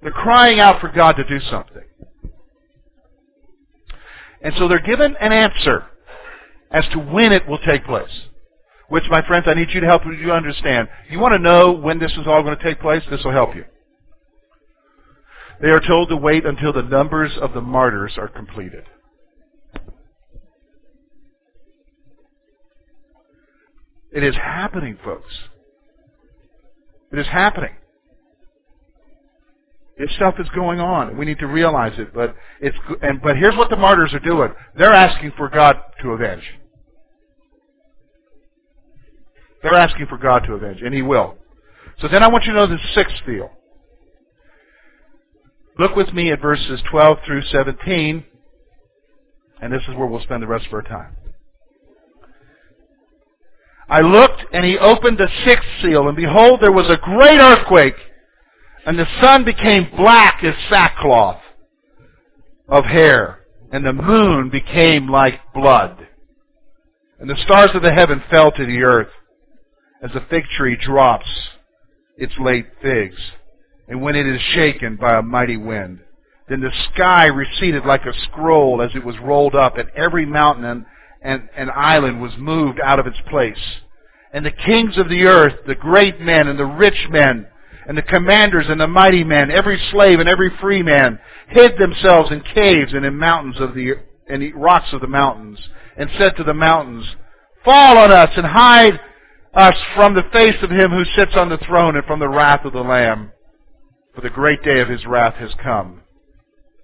They're 0.02 0.10
crying 0.10 0.58
out 0.58 0.80
for 0.80 0.88
God 0.88 1.16
to 1.16 1.24
do 1.24 1.38
something. 1.50 1.82
And 4.40 4.54
so 4.56 4.68
they're 4.68 4.80
given 4.80 5.16
an 5.20 5.32
answer 5.32 5.84
as 6.70 6.84
to 6.92 6.98
when 6.98 7.32
it 7.32 7.46
will 7.48 7.58
take 7.58 7.84
place. 7.84 8.10
Which, 8.88 9.04
my 9.08 9.24
friends, 9.26 9.46
I 9.46 9.54
need 9.54 9.68
you 9.72 9.80
to 9.80 9.86
help 9.86 10.02
you 10.04 10.32
understand. 10.32 10.88
You 11.08 11.20
want 11.20 11.32
to 11.32 11.38
know 11.38 11.72
when 11.72 11.98
this 11.98 12.12
is 12.12 12.26
all 12.26 12.42
going 12.42 12.56
to 12.56 12.62
take 12.62 12.80
place? 12.80 13.02
This 13.08 13.22
will 13.24 13.32
help 13.32 13.54
you. 13.54 13.64
They 15.62 15.68
are 15.68 15.80
told 15.80 16.08
to 16.08 16.16
wait 16.16 16.44
until 16.44 16.72
the 16.72 16.82
numbers 16.82 17.32
of 17.40 17.52
the 17.52 17.60
martyrs 17.60 18.14
are 18.16 18.28
completed. 18.28 18.84
It 24.12 24.24
is 24.24 24.34
happening, 24.34 24.98
folks. 25.04 25.32
It 27.12 27.18
is 27.18 27.26
happening. 27.26 27.74
This 29.98 30.10
stuff 30.16 30.34
is 30.38 30.48
going 30.54 30.80
on. 30.80 31.16
We 31.18 31.26
need 31.26 31.38
to 31.40 31.46
realize 31.46 31.92
it. 31.98 32.14
But 32.14 32.34
it's 32.60 32.76
and 33.02 33.20
but 33.20 33.36
here's 33.36 33.56
what 33.56 33.68
the 33.68 33.76
martyrs 33.76 34.14
are 34.14 34.20
doing. 34.20 34.50
They're 34.76 34.94
asking 34.94 35.32
for 35.36 35.48
God 35.48 35.76
to 36.02 36.12
avenge. 36.12 36.42
They're 39.62 39.74
asking 39.74 40.06
for 40.06 40.18
God 40.18 40.44
to 40.46 40.54
avenge, 40.54 40.80
and 40.82 40.94
He 40.94 41.02
will. 41.02 41.36
So 42.00 42.08
then 42.08 42.22
I 42.22 42.28
want 42.28 42.44
you 42.44 42.52
to 42.52 42.58
know 42.58 42.66
the 42.66 42.78
sixth 42.94 43.16
deal. 43.26 43.50
Look 45.78 45.96
with 45.96 46.12
me 46.12 46.30
at 46.32 46.40
verses 46.40 46.80
12 46.90 47.18
through 47.24 47.42
17, 47.42 48.24
and 49.62 49.72
this 49.72 49.82
is 49.82 49.94
where 49.96 50.06
we'll 50.06 50.22
spend 50.22 50.42
the 50.42 50.46
rest 50.46 50.66
of 50.66 50.74
our 50.74 50.82
time. 50.82 51.16
I 53.88 54.00
looked, 54.02 54.44
and 54.52 54.64
he 54.64 54.78
opened 54.78 55.18
the 55.18 55.28
sixth 55.44 55.68
seal, 55.82 56.06
and 56.06 56.16
behold, 56.16 56.60
there 56.60 56.72
was 56.72 56.88
a 56.88 56.96
great 56.96 57.38
earthquake, 57.38 57.96
and 58.86 58.98
the 58.98 59.06
sun 59.20 59.44
became 59.44 59.90
black 59.96 60.44
as 60.44 60.54
sackcloth 60.68 61.40
of 62.68 62.84
hair, 62.84 63.40
and 63.72 63.84
the 63.84 63.92
moon 63.92 64.48
became 64.48 65.08
like 65.08 65.40
blood. 65.52 66.06
And 67.18 67.28
the 67.28 67.36
stars 67.44 67.70
of 67.74 67.82
the 67.82 67.92
heaven 67.92 68.22
fell 68.30 68.52
to 68.52 68.64
the 68.64 68.82
earth, 68.82 69.08
as 70.02 70.10
a 70.14 70.26
fig 70.30 70.44
tree 70.56 70.76
drops 70.76 71.28
its 72.16 72.32
late 72.38 72.66
figs, 72.82 73.18
and 73.88 74.00
when 74.00 74.16
it 74.16 74.26
is 74.26 74.40
shaken 74.54 74.96
by 74.96 75.18
a 75.18 75.22
mighty 75.22 75.56
wind. 75.56 76.00
Then 76.48 76.60
the 76.60 76.72
sky 76.92 77.26
receded 77.26 77.84
like 77.84 78.04
a 78.04 78.20
scroll 78.24 78.82
as 78.82 78.90
it 78.94 79.04
was 79.04 79.16
rolled 79.18 79.54
up, 79.54 79.78
and 79.78 79.88
every 79.90 80.26
mountain 80.26 80.64
and, 80.64 80.86
and, 81.22 81.48
and 81.56 81.70
island 81.70 82.20
was 82.20 82.32
moved 82.38 82.80
out 82.80 82.98
of 82.98 83.06
its 83.06 83.20
place. 83.28 83.80
And 84.32 84.44
the 84.44 84.50
kings 84.50 84.98
of 84.98 85.08
the 85.08 85.24
earth, 85.24 85.54
the 85.66 85.74
great 85.74 86.20
men 86.20 86.48
and 86.48 86.58
the 86.58 86.66
rich 86.66 87.08
men, 87.10 87.46
and 87.86 87.96
the 87.96 88.02
commanders 88.02 88.66
and 88.68 88.80
the 88.80 88.86
mighty 88.86 89.24
men, 89.24 89.50
every 89.50 89.80
slave 89.90 90.20
and 90.20 90.28
every 90.28 90.50
free 90.60 90.82
man, 90.82 91.18
hid 91.48 91.78
themselves 91.78 92.30
in 92.30 92.40
caves 92.54 92.92
and 92.92 93.04
in 93.04 93.16
mountains 93.16 93.60
of 93.60 93.74
the 93.74 93.94
and 94.28 94.42
the 94.42 94.52
rocks 94.52 94.92
of 94.92 95.00
the 95.00 95.08
mountains, 95.08 95.58
and 95.96 96.08
said 96.16 96.36
to 96.36 96.44
the 96.44 96.54
mountains, 96.54 97.04
Fall 97.64 97.98
on 97.98 98.12
us 98.12 98.30
and 98.36 98.46
hide 98.46 99.00
us 99.54 99.74
from 99.94 100.14
the 100.14 100.24
face 100.32 100.56
of 100.62 100.70
him 100.70 100.90
who 100.90 101.04
sits 101.16 101.32
on 101.34 101.48
the 101.48 101.58
throne 101.58 101.96
and 101.96 102.04
from 102.04 102.20
the 102.20 102.28
wrath 102.28 102.64
of 102.64 102.72
the 102.72 102.80
Lamb. 102.80 103.32
For 104.14 104.20
the 104.20 104.30
great 104.30 104.62
day 104.62 104.80
of 104.80 104.88
his 104.88 105.06
wrath 105.06 105.34
has 105.36 105.50
come, 105.62 106.02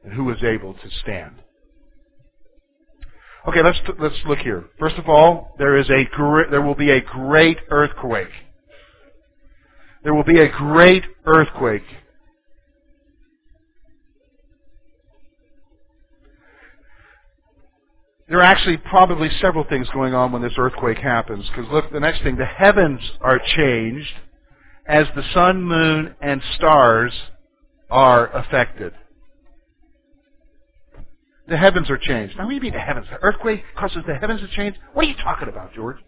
and 0.04 0.12
who 0.12 0.30
is 0.30 0.42
able 0.44 0.74
to 0.74 0.90
stand? 1.02 1.42
Okay, 3.48 3.62
let's 3.62 3.78
let's 4.00 4.18
look 4.26 4.38
here. 4.38 4.64
First 4.78 4.96
of 4.96 5.08
all, 5.08 5.54
there 5.58 5.76
is 5.76 5.88
a 5.90 6.04
there 6.50 6.62
will 6.62 6.74
be 6.74 6.90
a 6.90 7.00
great 7.00 7.58
earthquake. 7.70 8.32
There 10.02 10.14
will 10.14 10.24
be 10.24 10.40
a 10.40 10.48
great 10.48 11.04
earthquake. 11.26 11.84
There 18.28 18.38
are 18.38 18.42
actually 18.42 18.76
probably 18.78 19.30
several 19.40 19.64
things 19.64 19.88
going 19.90 20.14
on 20.14 20.32
when 20.32 20.42
this 20.42 20.54
earthquake 20.58 20.98
happens. 20.98 21.48
Because 21.48 21.70
look, 21.70 21.92
the 21.92 22.00
next 22.00 22.22
thing, 22.22 22.36
the 22.36 22.44
heavens 22.44 23.00
are 23.20 23.40
changed 23.56 24.12
as 24.86 25.06
the 25.14 25.22
sun, 25.32 25.62
moon, 25.62 26.14
and 26.20 26.42
stars 26.56 27.12
are 27.88 28.28
affected. 28.36 28.92
The 31.48 31.56
heavens 31.56 31.88
are 31.88 31.98
changed. 31.98 32.36
Now, 32.36 32.44
what 32.44 32.50
do 32.50 32.56
you 32.56 32.60
mean 32.60 32.72
the 32.72 32.80
heavens? 32.80 33.06
The 33.10 33.22
earthquake 33.22 33.62
causes 33.76 34.02
the 34.06 34.14
heavens 34.14 34.40
to 34.40 34.48
change? 34.48 34.74
What 34.92 35.04
are 35.04 35.08
you 35.08 35.14
talking 35.22 35.48
about, 35.48 35.72
George? 35.74 35.98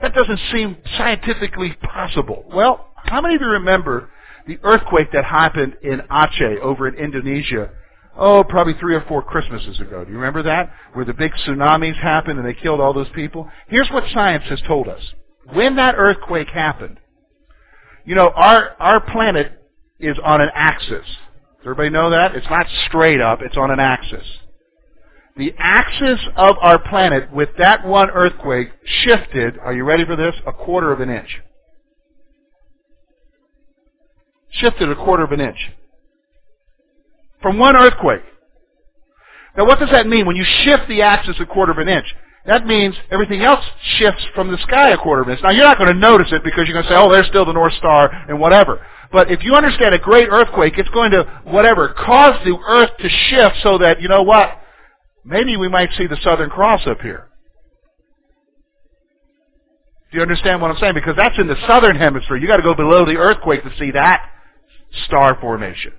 That 0.00 0.14
doesn't 0.14 0.40
seem 0.52 0.78
scientifically 0.96 1.76
possible. 1.82 2.44
Well, 2.54 2.88
how 2.96 3.20
many 3.20 3.34
of 3.34 3.42
you 3.42 3.48
remember 3.48 4.10
the 4.46 4.58
earthquake 4.62 5.12
that 5.12 5.24
happened 5.24 5.76
in 5.82 6.00
Aceh 6.10 6.60
over 6.60 6.88
in 6.88 6.94
Indonesia 6.94 7.70
oh, 8.18 8.44
probably 8.44 8.74
three 8.74 8.94
or 8.94 9.02
four 9.02 9.22
Christmases 9.22 9.80
ago. 9.80 10.04
Do 10.04 10.10
you 10.10 10.16
remember 10.16 10.42
that? 10.44 10.72
Where 10.92 11.04
the 11.04 11.14
big 11.14 11.32
tsunamis 11.32 12.00
happened 12.00 12.38
and 12.38 12.46
they 12.46 12.54
killed 12.54 12.80
all 12.80 12.92
those 12.92 13.08
people? 13.14 13.50
Here's 13.68 13.88
what 13.90 14.04
science 14.12 14.44
has 14.48 14.60
told 14.66 14.88
us. 14.88 15.00
When 15.52 15.76
that 15.76 15.94
earthquake 15.96 16.48
happened, 16.48 16.98
you 18.04 18.14
know, 18.14 18.30
our, 18.34 18.76
our 18.78 19.00
planet 19.00 19.52
is 19.98 20.16
on 20.24 20.40
an 20.40 20.50
axis. 20.54 21.06
Does 21.06 21.64
everybody 21.64 21.90
know 21.90 22.10
that? 22.10 22.34
It's 22.34 22.46
not 22.48 22.66
straight 22.86 23.20
up, 23.20 23.40
it's 23.42 23.56
on 23.56 23.70
an 23.70 23.80
axis. 23.80 24.26
The 25.36 25.54
axis 25.58 26.20
of 26.36 26.56
our 26.60 26.78
planet 26.78 27.30
with 27.32 27.50
that 27.58 27.86
one 27.86 28.08
earthquake 28.10 28.68
shifted, 28.84 29.58
are 29.58 29.74
you 29.74 29.84
ready 29.84 30.04
for 30.04 30.16
this? 30.16 30.34
A 30.46 30.52
quarter 30.52 30.92
of 30.92 31.00
an 31.00 31.10
inch. 31.10 31.40
Shifted 34.50 34.88
a 34.88 34.94
quarter 34.94 35.24
of 35.24 35.32
an 35.32 35.40
inch 35.40 35.72
from 37.46 37.60
one 37.60 37.76
earthquake. 37.76 38.24
Now 39.56 39.66
what 39.66 39.78
does 39.78 39.90
that 39.92 40.08
mean? 40.08 40.26
When 40.26 40.34
you 40.34 40.44
shift 40.64 40.88
the 40.88 41.02
axis 41.02 41.36
a 41.38 41.46
quarter 41.46 41.70
of 41.70 41.78
an 41.78 41.88
inch, 41.88 42.12
that 42.44 42.66
means 42.66 42.96
everything 43.08 43.42
else 43.42 43.64
shifts 43.98 44.26
from 44.34 44.50
the 44.50 44.58
sky 44.58 44.90
a 44.90 44.96
quarter 44.96 45.22
of 45.22 45.28
an 45.28 45.34
inch. 45.34 45.44
Now 45.44 45.50
you're 45.50 45.64
not 45.64 45.78
going 45.78 45.94
to 45.94 45.98
notice 45.98 46.26
it 46.32 46.42
because 46.42 46.66
you're 46.66 46.74
going 46.74 46.82
to 46.82 46.90
say, 46.90 46.96
oh, 46.96 47.08
there's 47.08 47.28
still 47.28 47.44
the 47.44 47.52
North 47.52 47.74
Star 47.74 48.10
and 48.28 48.40
whatever. 48.40 48.84
But 49.12 49.30
if 49.30 49.44
you 49.44 49.54
understand 49.54 49.94
a 49.94 49.98
great 50.00 50.28
earthquake, 50.28 50.74
it's 50.76 50.88
going 50.88 51.12
to, 51.12 51.22
whatever, 51.44 51.94
cause 51.96 52.34
the 52.44 52.58
earth 52.66 52.90
to 52.98 53.08
shift 53.08 53.62
so 53.62 53.78
that, 53.78 54.02
you 54.02 54.08
know 54.08 54.24
what, 54.24 54.60
maybe 55.24 55.56
we 55.56 55.68
might 55.68 55.90
see 55.96 56.08
the 56.08 56.18
Southern 56.24 56.50
Cross 56.50 56.88
up 56.88 57.00
here. 57.00 57.28
Do 60.10 60.16
you 60.16 60.22
understand 60.22 60.60
what 60.60 60.72
I'm 60.72 60.78
saying? 60.78 60.94
Because 60.94 61.14
that's 61.16 61.38
in 61.38 61.46
the 61.46 61.56
southern 61.68 61.94
hemisphere. 61.94 62.38
You've 62.38 62.48
got 62.48 62.56
to 62.56 62.64
go 62.64 62.74
below 62.74 63.04
the 63.04 63.16
earthquake 63.16 63.62
to 63.62 63.70
see 63.78 63.92
that 63.92 64.28
star 65.04 65.38
formation. 65.40 65.92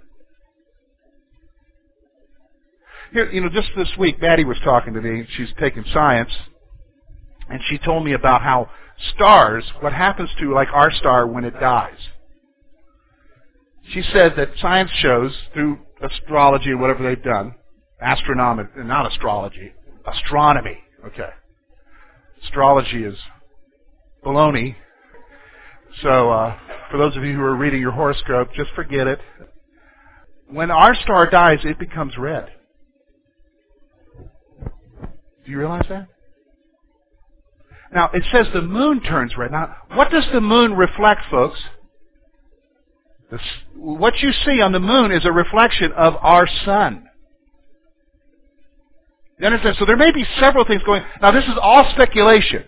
Here, 3.12 3.32
you 3.32 3.42
know, 3.42 3.50
just 3.50 3.70
this 3.76 3.90
week, 3.98 4.22
Maddie 4.22 4.46
was 4.46 4.58
talking 4.64 4.94
to 4.94 5.02
me. 5.02 5.26
She's 5.36 5.50
taking 5.60 5.84
science, 5.94 6.32
and 7.50 7.62
she 7.70 7.78
told 7.78 8.04
me 8.04 8.14
about 8.14 8.42
how 8.42 8.70
stars, 9.16 9.64
what 9.80 9.94
happens 9.94 10.30
to 10.40 10.54
like 10.54 10.68
our 10.74 10.92
star 10.92 11.28
when 11.28 11.46
it 11.46 11.60
dies. 11.60 11.98
She 13.94 14.02
said 14.14 14.34
that 14.36 14.50
science 14.60 14.92
shows 15.00 15.32
through 15.54 15.80
astrology 16.02 16.72
or 16.72 16.78
whatever 16.78 17.04
they've 17.04 17.24
done, 17.24 17.56
astronomy, 18.02 18.70
not 18.78 19.10
astrology, 19.10 19.72
astronomy. 20.06 20.78
Okay, 21.06 21.30
astrology 22.44 23.04
is 23.06 23.18
baloney. 24.26 24.76
So, 26.02 26.30
uh, 26.30 26.58
for 26.92 26.98
those 26.98 27.16
of 27.16 27.24
you 27.24 27.34
who 27.34 27.42
are 27.42 27.56
reading 27.56 27.80
your 27.80 27.92
horoscope, 27.92 28.50
just 28.54 28.72
forget 28.76 29.08
it. 29.08 29.20
When 30.50 30.70
our 30.70 30.94
star 30.96 31.30
dies, 31.30 31.60
it 31.64 31.80
becomes 31.80 32.18
red. 32.18 32.50
Do 35.48 35.52
you 35.54 35.60
realize 35.60 35.86
that? 35.88 36.10
Now, 37.94 38.10
it 38.14 38.22
says 38.34 38.48
the 38.54 38.62
moon 38.62 39.00
turns 39.02 39.38
red. 39.38 39.52
Now, 39.52 39.78
what 39.94 40.12
does 40.12 40.26
the 40.34 40.42
moon 40.42 40.74
reflect, 40.74 41.22
folks? 41.32 41.58
What 43.74 44.20
you 44.20 44.34
see 44.46 44.60
on 44.60 44.74
the 44.74 44.82
moon 44.82 45.14
is 45.14 45.24
a 45.24 45.32
reflection 45.32 45.94
of 45.94 46.16
our 46.20 46.50
sun. 46.66 47.08
You 49.40 49.46
understand? 49.46 49.78
So 49.80 49.86
there 49.86 49.96
may 49.96 50.12
be 50.12 50.26
several 50.38 50.66
things 50.66 50.84
going. 50.84 51.04
Now, 51.22 51.32
this 51.32 51.46
is 51.46 51.58
all 51.62 51.90
speculation. 51.92 52.66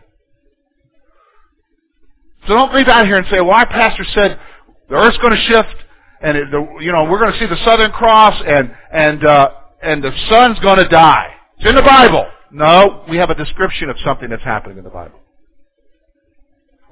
So 2.48 2.54
don't 2.54 2.74
leave 2.74 2.88
out 2.88 3.06
here 3.06 3.18
and 3.18 3.28
say, 3.28 3.42
"Well, 3.42 3.52
our 3.52 3.68
pastor 3.68 4.06
said 4.14 4.40
the 4.88 4.96
Earth's 4.96 5.18
going 5.18 5.34
to 5.34 5.42
shift, 5.42 5.76
and 6.22 6.38
it, 6.38 6.50
the, 6.50 6.78
you 6.80 6.94
know 6.94 7.04
we're 7.04 7.20
going 7.20 7.34
to 7.34 7.40
see 7.40 7.46
the 7.46 7.62
Southern 7.66 7.92
Cross, 7.92 8.42
and 8.48 8.74
and 8.94 9.26
uh, 9.26 9.50
and 9.82 10.02
the 10.02 10.12
sun's 10.30 10.60
going 10.60 10.78
to 10.78 10.88
die." 10.88 11.36
It's 11.58 11.68
in 11.68 11.76
the 11.76 11.82
Bible. 11.82 12.26
No, 12.52 13.06
we 13.10 13.18
have 13.18 13.30
a 13.30 13.36
description 13.36 13.90
of 13.90 13.98
something 14.04 14.30
that's 14.30 14.44
happening 14.44 14.78
in 14.78 14.84
the 14.84 14.90
Bible. 14.90 15.20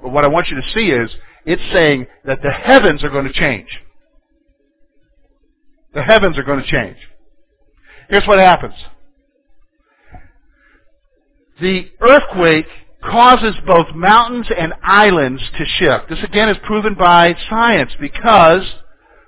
But 0.02 0.10
what 0.10 0.24
I 0.24 0.28
want 0.28 0.48
you 0.50 0.56
to 0.56 0.70
see 0.74 0.90
is, 0.92 1.10
it's 1.46 1.62
saying 1.74 2.08
that 2.26 2.42
the 2.42 2.52
heavens 2.52 3.04
are 3.04 3.10
going 3.10 3.26
to 3.26 3.34
change. 3.34 3.68
The 5.94 6.04
heavens 6.04 6.38
are 6.38 6.44
going 6.44 6.62
to 6.62 6.68
change. 6.68 6.98
Here's 8.10 8.28
what 8.28 8.40
happens. 8.40 8.76
The 11.60 11.90
earthquake 12.02 12.68
causes 13.04 13.56
both 13.66 13.88
mountains 13.96 14.48
and 14.56 14.74
islands 14.84 15.42
to 15.58 15.66
shift. 15.66 16.10
This 16.10 16.24
again 16.24 16.50
is 16.50 16.58
proven 16.66 16.94
by 16.94 17.36
science 17.50 17.92
because 18.00 18.62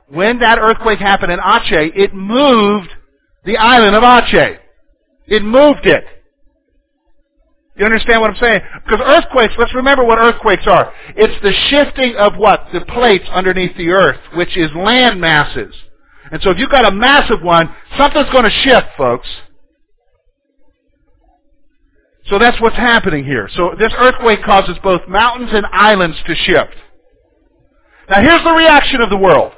when 0.08 0.40
that 0.40 0.60
earthquake 0.60 1.00
happened 1.00 1.32
in 1.32 1.40
Aceh, 1.40 1.92
it 1.96 2.14
moved 2.14 2.90
the 3.46 3.58
island 3.58 3.96
of 3.96 4.04
Aceh. 4.04 4.58
It 5.28 5.44
moved 5.44 5.86
it. 5.86 6.04
You 7.80 7.86
understand 7.86 8.20
what 8.20 8.30
I'm 8.30 8.36
saying? 8.36 8.60
Because 8.84 9.00
earthquakes, 9.02 9.54
let's 9.58 9.74
remember 9.74 10.04
what 10.04 10.20
earthquakes 10.20 10.68
are. 10.68 10.94
It's 11.16 11.42
the 11.42 11.54
shifting 11.70 12.14
of 12.18 12.36
what? 12.36 12.68
The 12.74 12.82
plates 12.82 13.24
underneath 13.32 13.76
the 13.78 13.90
earth, 13.92 14.20
which 14.36 14.58
is 14.58 14.70
land 14.76 15.22
masses. 15.22 15.74
And 16.30 16.42
so 16.42 16.52
if 16.52 16.58
you've 16.60 16.70
got 16.70 16.86
a 16.86 16.92
massive 16.92 17.42
one, 17.42 17.74
something's 17.98 18.30
going 18.32 18.44
to 18.44 18.50
shift, 18.50 18.88
folks. 18.98 19.30
So 22.26 22.38
that's 22.38 22.60
what's 22.60 22.76
happening 22.76 23.24
here. 23.24 23.50
So 23.56 23.72
this 23.80 23.94
earthquake 23.98 24.44
causes 24.44 24.76
both 24.84 25.08
mountains 25.08 25.52
and 25.54 25.66
islands 25.72 26.18
to 26.28 26.36
shift. 26.36 26.76
Now 28.10 28.22
here's 28.22 28.44
the 28.44 28.52
reaction 28.52 29.00
of 29.00 29.10
the 29.10 29.18
world. 29.18 29.54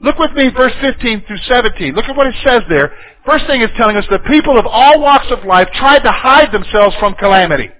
Look 0.00 0.16
with 0.16 0.32
me, 0.32 0.48
verse 0.56 0.72
15 0.80 1.24
through 1.26 1.38
17. 1.38 1.92
Look 1.94 2.06
at 2.06 2.16
what 2.16 2.28
it 2.28 2.34
says 2.44 2.62
there. 2.68 2.94
First 3.26 3.46
thing 3.46 3.60
it's 3.60 3.72
telling 3.76 3.96
us 3.96 4.04
that 4.10 4.24
people 4.24 4.58
of 4.58 4.66
all 4.66 5.00
walks 5.00 5.26
of 5.30 5.44
life 5.44 5.68
tried 5.74 6.00
to 6.00 6.12
hide 6.12 6.52
themselves 6.52 6.96
from 6.98 7.14
calamity. 7.14 7.70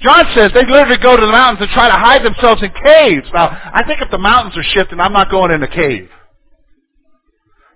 John 0.00 0.26
says 0.34 0.50
they 0.52 0.66
literally 0.66 0.98
go 0.98 1.16
to 1.16 1.24
the 1.24 1.32
mountains 1.32 1.62
and 1.62 1.70
try 1.70 1.88
to 1.88 1.96
hide 1.96 2.24
themselves 2.24 2.62
in 2.62 2.70
caves. 2.70 3.26
Now, 3.32 3.48
I 3.72 3.84
think 3.86 4.02
if 4.02 4.10
the 4.10 4.18
mountains 4.18 4.56
are 4.56 4.62
shifting, 4.62 5.00
I'm 5.00 5.12
not 5.12 5.30
going 5.30 5.50
in 5.50 5.62
a 5.62 5.68
cave. 5.68 6.08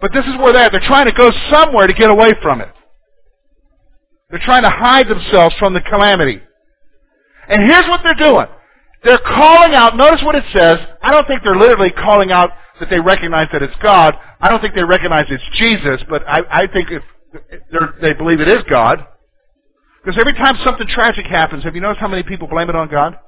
But 0.00 0.12
this 0.12 0.24
is 0.26 0.36
where 0.36 0.52
they're 0.52 0.64
at. 0.64 0.72
They're 0.72 0.80
trying 0.80 1.06
to 1.06 1.12
go 1.12 1.32
somewhere 1.50 1.86
to 1.86 1.94
get 1.94 2.10
away 2.10 2.34
from 2.42 2.60
it. 2.60 2.68
They're 4.30 4.40
trying 4.40 4.62
to 4.62 4.70
hide 4.70 5.08
themselves 5.08 5.54
from 5.58 5.74
the 5.74 5.80
calamity. 5.80 6.40
And 7.48 7.62
here's 7.62 7.88
what 7.88 8.00
they're 8.02 8.14
doing. 8.14 8.46
They're 9.04 9.18
calling 9.18 9.74
out, 9.74 9.96
notice 9.96 10.22
what 10.22 10.34
it 10.34 10.44
says. 10.52 10.78
I 11.02 11.10
don't 11.10 11.26
think 11.26 11.42
they're 11.42 11.56
literally 11.56 11.90
calling 11.90 12.30
out 12.30 12.50
that 12.80 12.90
they 12.90 13.00
recognize 13.00 13.48
that 13.52 13.62
it's 13.62 13.74
God. 13.82 14.14
I 14.40 14.48
don't 14.48 14.60
think 14.60 14.74
they 14.74 14.84
recognize 14.84 15.26
it's 15.28 15.42
Jesus, 15.54 16.00
but 16.08 16.22
I, 16.28 16.42
I 16.62 16.66
think 16.66 16.90
if 16.90 17.02
they 18.00 18.12
believe 18.12 18.40
it 18.40 18.48
is 18.48 18.62
God. 18.68 19.06
Because 20.02 20.18
every 20.18 20.34
time 20.34 20.56
something 20.64 20.86
tragic 20.86 21.26
happens, 21.26 21.64
have 21.64 21.74
you 21.74 21.80
noticed 21.80 22.00
how 22.00 22.08
many 22.08 22.22
people 22.22 22.48
blame 22.48 22.68
it 22.68 22.76
on 22.76 22.88
God? 22.88 23.18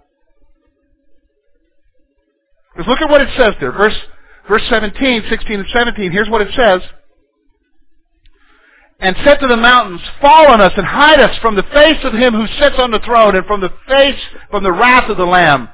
Because 2.73 2.89
look 2.89 3.01
at 3.01 3.11
what 3.11 3.21
it 3.21 3.29
says 3.37 3.55
there. 3.61 3.73
Verse, 3.73 3.97
verse 4.49 4.63
17, 4.71 5.25
16 5.29 5.59
and 5.61 5.69
17, 5.73 6.13
here's 6.13 6.29
what 6.29 6.41
it 6.41 6.49
says. 6.55 6.81
And 9.01 9.17
said 9.25 9.39
to 9.39 9.47
the 9.47 9.57
mountains, 9.57 10.01
Fall 10.21 10.49
on 10.49 10.61
us 10.61 10.73
and 10.77 10.87
hide 10.87 11.21
us 11.21 11.37
from 11.39 11.57
the 11.57 11.63
face 11.75 12.05
of 12.05 12.13
him 12.13 12.35
who 12.35 12.47
sits 12.59 12.77
on 12.79 12.91
the 12.91 13.01
throne 13.01 13.35
and 13.35 13.47
from 13.47 13.61
the 13.61 13.71
face, 13.89 14.21
from 14.51 14.63
the 14.63 14.73
wrath 14.73 15.11
of 15.11 15.17
the 15.17 15.25
Lamb. 15.25 15.69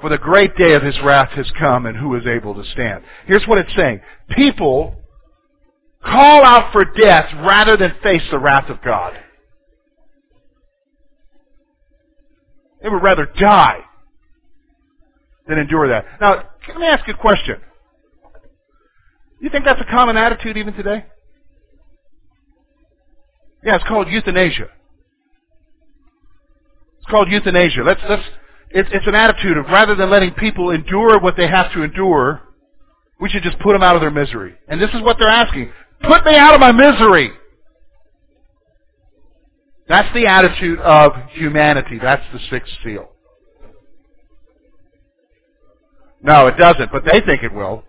For 0.00 0.08
the 0.08 0.18
great 0.18 0.56
day 0.56 0.72
of 0.72 0.82
his 0.82 0.98
wrath 1.04 1.30
has 1.32 1.50
come 1.58 1.86
and 1.86 1.96
who 1.96 2.14
is 2.16 2.26
able 2.26 2.54
to 2.54 2.64
stand. 2.70 3.04
Here's 3.26 3.46
what 3.46 3.58
it's 3.58 3.74
saying. 3.76 4.00
People 4.30 4.96
call 6.02 6.42
out 6.44 6.72
for 6.72 6.84
death 6.84 7.26
rather 7.44 7.76
than 7.76 7.92
face 8.02 8.22
the 8.30 8.38
wrath 8.38 8.70
of 8.70 8.82
God. 8.82 9.14
They 12.82 12.88
would 12.88 13.02
rather 13.02 13.26
die 13.38 13.80
than 15.46 15.58
endure 15.58 15.88
that. 15.88 16.06
Now, 16.20 16.44
let 16.68 16.78
me 16.78 16.86
ask 16.86 17.06
you 17.06 17.14
a 17.14 17.16
question. 17.18 17.56
You 19.40 19.50
think 19.50 19.64
that's 19.64 19.80
a 19.80 19.90
common 19.90 20.16
attitude 20.16 20.56
even 20.56 20.72
today? 20.72 21.04
Yeah, 23.64 23.76
it's 23.76 23.84
called 23.84 24.08
euthanasia. 24.08 24.68
It's 26.98 27.10
called 27.10 27.28
euthanasia. 27.30 27.82
Let's, 27.82 28.00
let's, 28.08 28.22
it's, 28.70 28.88
it's 28.92 29.06
an 29.06 29.14
attitude 29.14 29.56
of 29.56 29.66
rather 29.66 29.94
than 29.94 30.10
letting 30.10 30.32
people 30.34 30.70
endure 30.70 31.18
what 31.18 31.36
they 31.36 31.48
have 31.48 31.72
to 31.72 31.82
endure, 31.82 32.40
we 33.20 33.28
should 33.28 33.42
just 33.42 33.58
put 33.58 33.72
them 33.72 33.82
out 33.82 33.96
of 33.96 34.00
their 34.00 34.10
misery. 34.10 34.54
And 34.68 34.80
this 34.80 34.90
is 34.94 35.02
what 35.02 35.18
they're 35.18 35.28
asking. 35.28 35.72
Put 36.02 36.24
me 36.24 36.36
out 36.36 36.54
of 36.54 36.60
my 36.60 36.72
misery! 36.72 37.32
That's 39.88 40.12
the 40.14 40.26
attitude 40.26 40.78
of 40.78 41.12
humanity. 41.32 41.98
That's 42.00 42.22
the 42.32 42.38
sixth 42.48 42.72
seal. 42.84 43.10
No, 46.22 46.46
it 46.46 46.56
doesn't, 46.56 46.92
but 46.92 47.04
they 47.04 47.20
think 47.20 47.42
it 47.42 47.52
will. 47.52 47.82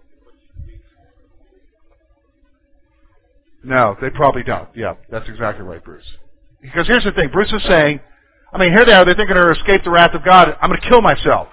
No, 3.64 3.96
they 4.02 4.10
probably 4.10 4.42
don't. 4.42 4.68
Yeah, 4.76 4.96
that's 5.12 5.30
exactly 5.30 5.64
right, 5.64 5.84
Bruce. 5.84 6.06
Because 6.62 6.88
here's 6.88 7.04
the 7.04 7.12
thing. 7.12 7.30
Bruce 7.32 7.52
is 7.54 7.64
saying, 7.68 8.00
I 8.54 8.58
mean, 8.58 8.72
here 8.72 8.86
they 8.86 8.92
are. 8.92 9.06
They're 9.06 9.16
thinking 9.16 9.36
to 9.36 9.52
escape 9.52 9.84
the 9.84 9.92
wrath 9.92 10.14
of 10.14 10.26
God. 10.26 10.56
I'm 10.62 10.70
going 10.70 10.82
to 10.82 10.88
kill 10.90 11.02
myself. 11.02 11.48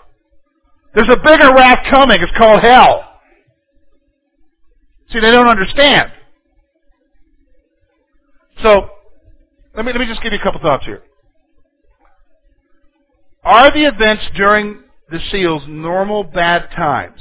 There's 0.94 1.08
a 1.08 1.16
bigger 1.16 1.54
wrath 1.54 1.87
coming. 1.90 2.20
It's 2.20 2.37
called 2.37 2.61
hell. 2.61 3.04
See, 5.11 5.20
they 5.20 5.30
don't 5.30 5.46
understand. 5.46 6.11
So, 8.62 8.90
let 9.76 9.84
me, 9.84 9.92
let 9.92 10.00
me 10.00 10.06
just 10.06 10.22
give 10.22 10.32
you 10.32 10.38
a 10.38 10.42
couple 10.42 10.61
thoughts 10.61 10.84
here. 10.84 11.02
Are 13.44 13.72
the 13.72 13.84
events 13.84 14.24
during 14.34 14.82
the 15.11 15.20
seals 15.30 15.62
normal 15.68 16.24
bad 16.24 16.68
times? 16.74 17.20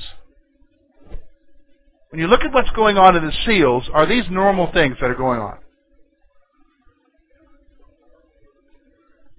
When 2.09 2.19
you 2.19 2.27
look 2.27 2.41
at 2.41 2.53
what's 2.53 2.69
going 2.71 2.97
on 2.97 3.15
in 3.15 3.25
the 3.25 3.33
seals, 3.45 3.83
are 3.93 4.07
these 4.07 4.23
normal 4.29 4.71
things 4.71 4.97
that 4.99 5.09
are 5.09 5.15
going 5.15 5.39
on? 5.39 5.59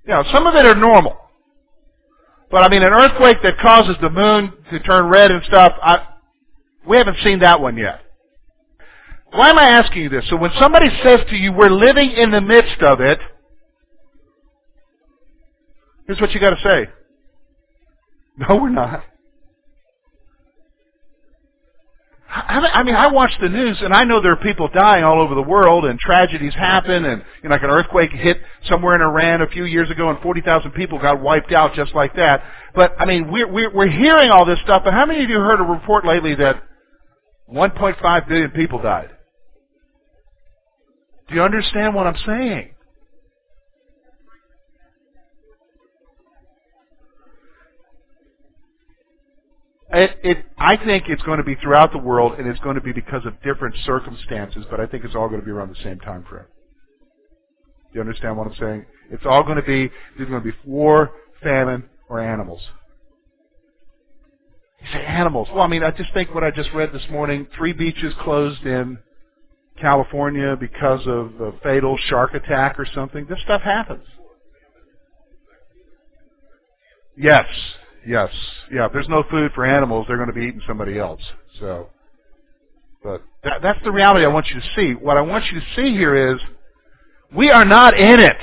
Yeah, 0.09 0.23
some 0.33 0.47
of 0.47 0.55
it 0.55 0.65
are 0.65 0.75
normal. 0.75 1.19
But 2.51 2.65
I 2.65 2.69
mean, 2.71 2.83
an 2.83 2.95
earthquake 2.95 3.43
that 3.43 3.59
causes 3.59 3.95
the 4.01 4.09
moon 4.09 4.55
to 4.71 4.81
turn 4.81 5.07
red 5.07 5.31
and 5.31 5.45
stuff, 5.45 5.75
I, 5.83 6.07
we 6.87 6.97
haven't 6.97 7.19
seen 7.23 7.41
that 7.41 7.61
one 7.61 7.77
yet. 7.77 8.01
Why 9.33 9.51
am 9.51 9.59
I 9.59 9.65
asking 9.65 10.03
you 10.03 10.09
this? 10.09 10.25
So 10.31 10.37
when 10.37 10.51
somebody 10.59 10.89
says 11.03 11.21
to 11.29 11.37
you, 11.37 11.53
we're 11.53 11.69
living 11.69 12.13
in 12.13 12.31
the 12.31 12.41
midst 12.41 12.81
of 12.81 13.03
it, 13.03 13.19
here's 16.07 16.19
what 16.19 16.31
you 16.33 16.41
got 16.41 16.51
to 16.51 16.63
say. 16.65 16.91
No, 18.49 18.55
we're 18.55 18.69
not. 18.69 19.03
I 22.49 22.83
mean, 22.83 22.95
I 22.95 23.09
watch 23.09 23.33
the 23.43 23.49
news 23.51 23.77
and 23.83 23.93
I 23.93 24.05
know 24.05 24.23
there 24.23 24.33
are 24.33 24.37
people 24.37 24.69
dying 24.69 25.05
all 25.05 25.21
over 25.21 25.35
the 25.35 25.43
world 25.43 25.85
and 25.85 25.99
tragedies 25.99 26.55
happen 26.55 27.05
and, 27.05 27.23
you 27.43 27.49
know, 27.51 27.55
like 27.55 27.63
an 27.63 27.69
earthquake 27.69 28.11
hit 28.11 28.39
somewhere 28.67 28.95
in 28.95 29.03
Iran 29.03 29.43
a 29.43 29.49
few 29.49 29.67
years 29.67 29.91
ago 29.91 30.09
and 30.09 30.19
40,000 30.21 30.71
people 30.71 30.99
got 30.99 31.21
wiped 31.21 31.53
out 31.53 31.75
just 31.75 31.95
like 31.95 32.17
that. 32.17 32.43
But, 32.75 32.95
I 32.99 33.05
mean, 33.05 33.31
we're, 33.31 33.47
we're, 33.47 33.71
we're 33.71 33.91
hearing 33.91 34.31
all 34.31 34.47
this 34.47 34.59
stuff, 34.65 34.83
but 34.83 34.95
how 34.95 35.05
many 35.05 35.23
of 35.23 35.29
you 35.29 35.37
heard 35.37 35.61
a 35.61 35.63
report 35.63 36.07
lately 36.07 36.35
that 36.37 36.63
1.5 37.53 38.29
billion 38.29 38.51
people 38.53 38.81
died? 38.81 39.11
Do 41.29 41.35
you 41.35 41.43
understand 41.43 41.95
what 41.95 42.07
I'm 42.07 42.17
saying? 42.25 42.71
It, 49.91 50.19
it, 50.23 50.45
I 50.59 50.77
think 50.77 51.05
it's 51.09 51.23
going 51.23 51.39
to 51.39 51.45
be 51.45 51.55
throughout 51.57 51.93
the 51.93 51.99
world, 51.99 52.39
and 52.39 52.47
it's 52.47 52.61
going 52.61 52.75
to 52.75 52.83
be 52.83 52.93
because 52.93 53.25
of 53.25 53.41
different 53.43 53.75
circumstances, 53.85 54.65
but 54.71 54.81
I 54.81 54.87
think 54.87 55.05
it's 55.05 55.15
all 55.15 55.29
going 55.29 55.41
to 55.41 55.45
be 55.45 55.51
around 55.51 55.71
the 55.71 55.83
same 55.83 55.99
time 56.01 56.25
frame. 56.29 56.45
Do 57.93 57.95
you 57.95 58.01
understand 58.01 58.37
what 58.37 58.47
I'm 58.47 58.57
saying? 58.57 58.85
It's 59.11 59.25
all 59.25 59.43
going 59.43 59.57
to 59.57 59.63
be, 59.63 59.91
there's 60.17 60.29
going 60.29 60.43
to 60.43 60.53
be 60.53 60.57
war, 60.67 61.13
famine, 61.43 61.85
or 62.11 62.21
animals. 62.21 62.61
You 64.83 64.89
say 64.93 65.05
animals. 65.05 65.49
Well, 65.53 65.63
I 65.63 65.67
mean, 65.69 65.83
I 65.83 65.91
just 65.91 66.13
think 66.13 66.35
what 66.35 66.45
I 66.45 66.51
just 66.51 66.71
read 66.75 66.93
this 66.93 67.07
morning, 67.11 67.47
three 67.57 67.73
beaches 67.73 68.13
closed 68.21 68.65
in 68.65 68.99
California 69.81 70.55
because 70.59 71.01
of 71.07 71.41
a 71.41 71.53
fatal 71.63 71.97
shark 72.09 72.35
attack 72.35 72.79
or 72.79 72.87
something. 72.95 73.27
This 73.27 73.41
stuff 73.45 73.63
happens. 73.63 74.05
Yes, 77.17 77.47
yes, 78.09 78.31
yeah. 78.73 78.87
If 78.87 78.93
there's 78.93 79.09
no 79.09 79.23
food 79.31 79.53
for 79.55 79.65
animals, 79.65 80.07
they're 80.09 80.17
going 80.17 80.29
to 80.29 80.35
be 80.35 80.47
eating 80.47 80.63
somebody 80.67 80.99
else. 80.99 81.21
So, 81.61 81.89
but 83.03 83.23
that, 83.45 83.63
that's 83.63 83.79
the 83.85 83.93
reality 83.93 84.25
I 84.25 84.29
want 84.29 84.47
you 84.49 84.61
to 84.61 84.67
see. 84.75 84.95
What 84.95 85.17
I 85.17 85.21
want 85.21 85.45
you 85.53 85.61
to 85.61 85.67
see 85.77 85.93
here 85.97 86.33
is 86.35 86.41
we 87.35 87.51
are 87.51 87.65
not 87.65 87.99
in 87.99 88.21
it. 88.21 88.37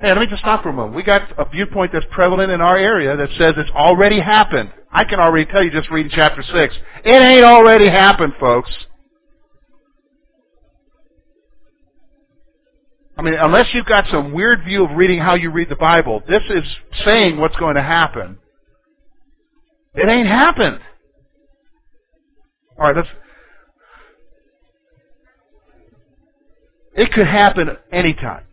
Hey, 0.00 0.08
let 0.08 0.18
me 0.18 0.26
just 0.26 0.40
stop 0.40 0.62
for 0.62 0.70
a 0.70 0.72
moment. 0.72 0.96
We 0.96 1.04
got 1.04 1.22
a 1.38 1.48
viewpoint 1.48 1.92
that's 1.92 2.04
prevalent 2.10 2.50
in 2.50 2.60
our 2.60 2.76
area 2.76 3.16
that 3.16 3.28
says 3.38 3.54
it's 3.56 3.70
already 3.70 4.20
happened. 4.20 4.72
I 4.90 5.04
can 5.04 5.20
already 5.20 5.50
tell 5.50 5.62
you 5.62 5.70
just 5.70 5.90
reading 5.90 6.10
chapter 6.14 6.42
6. 6.42 6.74
It 7.04 7.10
ain't 7.10 7.44
already 7.44 7.88
happened, 7.88 8.34
folks. 8.40 8.70
I 13.16 13.22
mean, 13.22 13.34
unless 13.34 13.66
you've 13.72 13.86
got 13.86 14.06
some 14.10 14.32
weird 14.32 14.64
view 14.64 14.84
of 14.84 14.96
reading 14.96 15.20
how 15.20 15.34
you 15.34 15.50
read 15.50 15.68
the 15.68 15.76
Bible, 15.76 16.22
this 16.28 16.42
is 16.50 16.64
saying 17.04 17.38
what's 17.38 17.56
going 17.56 17.76
to 17.76 17.82
happen. 17.82 18.38
It 19.94 20.08
ain't 20.08 20.26
happened. 20.26 20.80
All 22.78 22.86
right, 22.86 22.96
let's. 22.96 23.08
It 26.96 27.12
could 27.12 27.26
happen 27.26 27.68
anytime. 27.92 28.44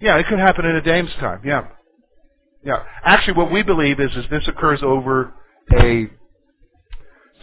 Yeah, 0.00 0.18
it 0.18 0.26
could 0.26 0.38
happen 0.38 0.64
in 0.64 0.76
a 0.76 0.82
dame's 0.82 1.12
time. 1.18 1.40
Yeah. 1.44 1.68
Yeah. 2.64 2.82
Actually, 3.04 3.38
what 3.38 3.50
we 3.50 3.62
believe 3.62 3.98
is, 4.00 4.10
is 4.12 4.24
this 4.30 4.46
occurs 4.48 4.80
over 4.82 5.32
a 5.72 6.08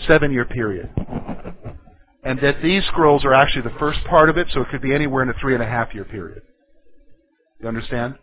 seven-year 0.08 0.46
period. 0.46 0.90
And 2.24 2.40
that 2.40 2.62
these 2.62 2.84
scrolls 2.86 3.26
are 3.26 3.34
actually 3.34 3.64
the 3.64 3.78
first 3.80 4.00
part 4.06 4.30
of 4.30 4.38
it, 4.38 4.48
so 4.54 4.62
it 4.62 4.70
could 4.70 4.82
be 4.82 4.94
anywhere 4.94 5.24
in 5.24 5.30
a 5.30 5.34
three 5.42 5.54
and 5.54 5.64
a 5.64 5.68
half 5.68 5.94
year 5.94 6.06
period. 6.06 6.42
You 7.60 7.68
understand? 7.68 8.16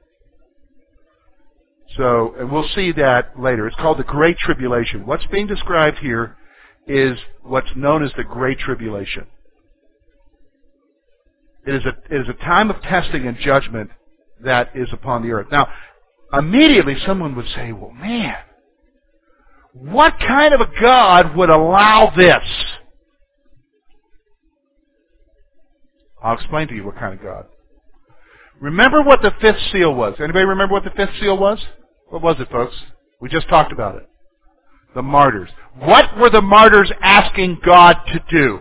So, 1.96 2.34
and 2.38 2.50
we'll 2.50 2.68
see 2.74 2.92
that 2.92 3.38
later. 3.38 3.66
It's 3.66 3.76
called 3.76 3.98
the 3.98 4.04
Great 4.04 4.38
Tribulation. 4.38 5.06
What's 5.06 5.26
being 5.26 5.46
described 5.46 5.98
here 5.98 6.36
is 6.86 7.18
what's 7.42 7.70
known 7.74 8.02
as 8.04 8.12
the 8.16 8.24
Great 8.24 8.58
Tribulation. 8.58 9.26
It 11.66 11.74
is 11.74 11.84
a, 11.84 12.14
it 12.14 12.20
is 12.22 12.28
a 12.28 12.44
time 12.44 12.70
of 12.70 12.80
testing 12.82 13.26
and 13.26 13.36
judgment 13.38 13.90
that 14.42 14.70
is 14.74 14.88
upon 14.92 15.22
the 15.22 15.32
earth. 15.32 15.48
Now, 15.50 15.68
immediately 16.32 16.96
someone 17.06 17.34
would 17.36 17.48
say, 17.54 17.72
well, 17.72 17.90
man, 17.90 18.36
what 19.72 20.14
kind 20.18 20.54
of 20.54 20.60
a 20.60 20.80
God 20.80 21.36
would 21.36 21.50
allow 21.50 22.12
this? 22.16 22.42
I'll 26.22 26.34
explain 26.34 26.68
to 26.68 26.74
you 26.74 26.84
what 26.84 26.98
kind 26.98 27.14
of 27.14 27.22
God. 27.22 27.46
Remember 28.60 29.02
what 29.02 29.22
the 29.22 29.32
fifth 29.40 29.60
seal 29.72 29.94
was. 29.94 30.14
Anybody 30.18 30.44
remember 30.44 30.74
what 30.74 30.84
the 30.84 30.90
fifth 30.90 31.14
seal 31.20 31.38
was? 31.38 31.64
What 32.08 32.22
was 32.22 32.36
it, 32.38 32.50
folks? 32.50 32.74
We 33.20 33.28
just 33.28 33.48
talked 33.48 33.72
about 33.72 33.96
it. 33.96 34.08
The 34.94 35.02
martyrs. 35.02 35.50
What 35.78 36.16
were 36.18 36.30
the 36.30 36.42
martyrs 36.42 36.92
asking 37.00 37.60
God 37.64 37.96
to 38.08 38.20
do? 38.30 38.60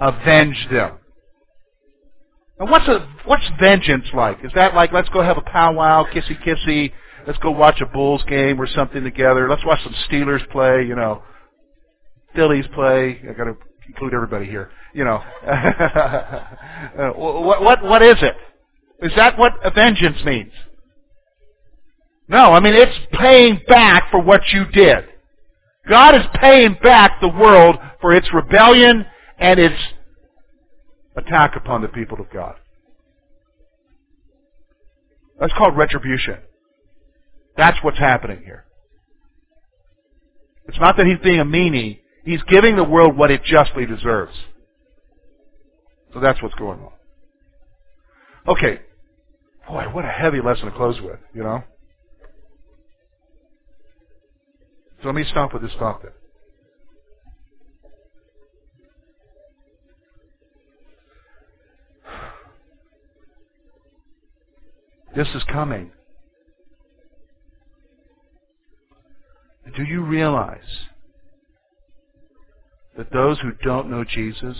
Avenge 0.00 0.68
them. 0.70 0.98
And 2.58 2.70
what's 2.70 2.86
a 2.88 3.08
what's 3.24 3.48
vengeance 3.60 4.06
like? 4.12 4.44
Is 4.44 4.52
that 4.54 4.74
like 4.74 4.92
let's 4.92 5.08
go 5.08 5.22
have 5.22 5.38
a 5.38 5.42
powwow, 5.42 6.04
kissy 6.12 6.40
kissy, 6.44 6.92
let's 7.26 7.38
go 7.38 7.50
watch 7.50 7.80
a 7.80 7.86
Bulls 7.86 8.22
game 8.28 8.60
or 8.60 8.66
something 8.66 9.02
together, 9.02 9.48
let's 9.48 9.64
watch 9.64 9.80
some 9.82 9.94
Steelers 10.08 10.48
play, 10.50 10.84
you 10.84 10.96
know, 10.96 11.22
Phillies 12.34 12.66
play. 12.74 13.20
I 13.28 13.32
got 13.32 13.44
to 13.44 13.56
include 13.88 14.14
everybody 14.14 14.46
here. 14.46 14.70
You 14.94 15.04
know, 15.04 15.16
uh, 15.46 17.10
what 17.16 17.62
what 17.62 17.82
what 17.82 18.02
is 18.02 18.16
it? 18.22 18.36
Is 19.00 19.12
that 19.16 19.38
what 19.38 19.52
a 19.64 19.70
vengeance 19.70 20.24
means? 20.24 20.52
No, 22.28 22.52
I 22.52 22.60
mean 22.60 22.74
it's 22.74 22.96
paying 23.12 23.60
back 23.66 24.10
for 24.10 24.20
what 24.20 24.42
you 24.52 24.66
did. 24.66 25.04
God 25.88 26.14
is 26.14 26.22
paying 26.34 26.76
back 26.82 27.20
the 27.20 27.28
world 27.28 27.76
for 28.00 28.14
its 28.14 28.28
rebellion 28.32 29.06
and 29.38 29.58
its 29.58 29.80
attack 31.16 31.56
upon 31.56 31.80
the 31.82 31.88
people 31.88 32.20
of 32.20 32.30
God. 32.30 32.56
That's 35.40 35.52
called 35.54 35.76
retribution. 35.76 36.38
That's 37.56 37.78
what's 37.82 37.98
happening 37.98 38.42
here. 38.44 38.64
It's 40.66 40.78
not 40.78 40.96
that 40.96 41.06
he's 41.06 41.18
being 41.22 41.40
a 41.40 41.44
meanie. 41.44 42.00
He's 42.24 42.42
giving 42.42 42.76
the 42.76 42.84
world 42.84 43.16
what 43.16 43.30
it 43.30 43.42
justly 43.44 43.86
deserves. 43.86 44.34
So 46.12 46.20
that's 46.20 46.42
what's 46.42 46.54
going 46.56 46.80
on. 46.80 46.92
Okay. 48.46 48.80
Boy, 49.66 49.84
what 49.92 50.04
a 50.04 50.08
heavy 50.08 50.40
lesson 50.40 50.66
to 50.66 50.72
close 50.72 51.00
with, 51.00 51.18
you 51.34 51.42
know? 51.42 51.62
So 55.02 55.08
let 55.08 55.14
me 55.14 55.24
stop 55.30 55.52
with 55.52 55.62
this 55.62 55.72
thought 55.78 56.02
then. 56.02 56.12
This 65.14 65.28
is 65.34 65.42
coming. 65.52 65.92
Do 69.76 69.82
you 69.82 70.02
realize 70.02 70.58
that 72.98 73.12
those 73.12 73.38
who 73.38 73.52
don't 73.62 73.88
know 73.88 74.04
Jesus 74.04 74.56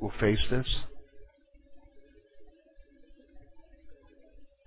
will 0.00 0.12
face 0.18 0.40
this? 0.50 0.66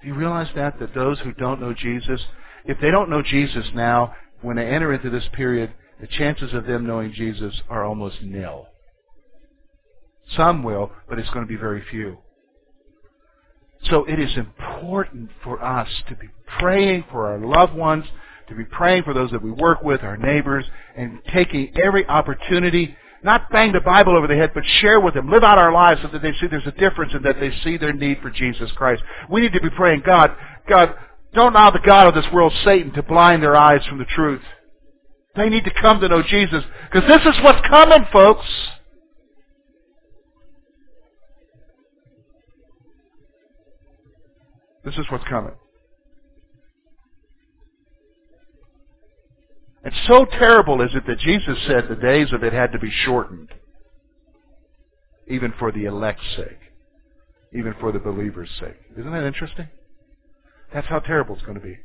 Do 0.02 0.08
you 0.08 0.14
realize 0.14 0.48
that? 0.56 0.80
That 0.80 0.94
those 0.94 1.20
who 1.20 1.34
don't 1.34 1.60
know 1.60 1.74
Jesus, 1.74 2.22
if 2.66 2.80
they 2.80 2.92
don't 2.92 3.10
know 3.10 3.24
Jesus 3.24 3.66
now, 3.74 4.14
when 4.42 4.58
they 4.58 4.68
enter 4.68 4.94
into 4.94 5.10
this 5.10 5.28
period, 5.34 5.74
the 6.00 6.08
chances 6.08 6.54
of 6.54 6.66
them 6.66 6.86
knowing 6.86 7.12
Jesus 7.14 7.60
are 7.68 7.84
almost 7.84 8.22
nil. 8.22 8.68
Some 10.38 10.62
will, 10.62 10.92
but 11.10 11.18
it's 11.18 11.30
going 11.32 11.46
to 11.46 11.50
be 11.52 11.60
very 11.60 11.84
few. 11.90 12.20
So 13.90 14.06
it 14.06 14.20
is 14.20 14.38
important 14.38 15.32
for 15.44 15.64
us 15.64 15.90
to 16.10 16.16
be 16.16 16.28
praying 16.60 17.06
for 17.12 17.28
our 17.28 17.40
loved 17.40 17.74
ones, 17.74 18.06
to 18.50 18.56
be 18.56 18.66
praying 18.66 19.04
for 19.04 19.14
those 19.14 19.32
that 19.32 19.42
we 19.42 19.52
work 19.52 19.82
with, 19.84 20.04
our 20.04 20.18
neighbors, 20.18 20.66
and 20.96 21.20
taking 21.34 21.72
every 21.82 22.06
opportunity, 22.08 22.96
not 23.24 23.50
bang 23.52 23.72
the 23.72 23.82
Bible 23.82 24.18
over 24.18 24.28
the 24.28 24.36
head, 24.36 24.52
but 24.54 24.64
share 24.82 25.00
with 25.00 25.14
them, 25.14 25.30
live 25.30 25.44
out 25.44 25.58
our 25.58 25.72
lives 25.72 26.02
so 26.02 26.08
that 26.10 26.22
they 26.22 26.34
see 26.34 26.48
there's 26.48 26.66
a 26.68 26.72
difference 26.72 27.14
and 27.14 27.24
that 27.26 27.40
they 27.40 27.52
see 27.64 27.78
their 27.78 27.94
need 27.94 28.20
for 28.22 28.30
Jesus 28.30 28.72
Christ. 28.74 29.04
We 29.30 29.42
need 29.42 29.54
to 29.54 29.62
be 29.62 29.70
praying, 29.70 30.04
God, 30.06 30.32
God, 30.68 30.96
don't 31.34 31.54
allow 31.54 31.72
the 31.72 31.80
God 31.80 32.08
of 32.08 32.16
this 32.16 32.32
world, 32.34 32.54
Satan, 32.64 32.92
to 32.94 33.04
blind 33.04 33.44
their 33.44 33.56
eyes 33.56 33.86
from 33.88 33.98
the 34.00 34.06
truth. 34.06 34.42
They 35.36 35.50
need 35.50 35.64
to 35.66 35.74
come 35.82 36.00
to 36.02 36.08
know 36.08 36.24
Jesus, 36.24 36.64
because 36.92 37.08
this 37.08 37.22
is 37.22 37.42
what's 37.44 37.66
coming, 37.68 38.06
folks. 38.12 38.46
This 44.84 44.96
is 44.96 45.06
what's 45.12 45.26
coming. 45.26 45.54
And 49.84 49.94
so 50.08 50.26
terrible 50.26 50.82
is 50.82 50.92
it 50.94 51.06
that 51.08 51.20
Jesus 51.20 51.58
said 51.66 51.88
the 51.88 51.96
days 51.96 52.34
of 52.34 52.44
it 52.44 52.54
had 52.54 52.72
to 52.74 52.80
be 52.80 52.92
shortened, 52.92 53.50
even 55.28 55.54
for 55.58 55.72
the 55.72 55.86
elect's 55.86 56.36
sake, 56.36 56.60
even 57.54 57.74
for 57.80 57.92
the 57.92 58.00
believer's 58.00 58.50
sake. 58.60 58.78
Isn't 58.98 59.12
that 59.12 59.24
interesting? 59.24 59.70
That's 60.74 60.88
how 60.88 61.00
terrible 61.00 61.36
it's 61.36 61.46
going 61.46 61.58
to 61.60 61.64
be. 61.64 61.78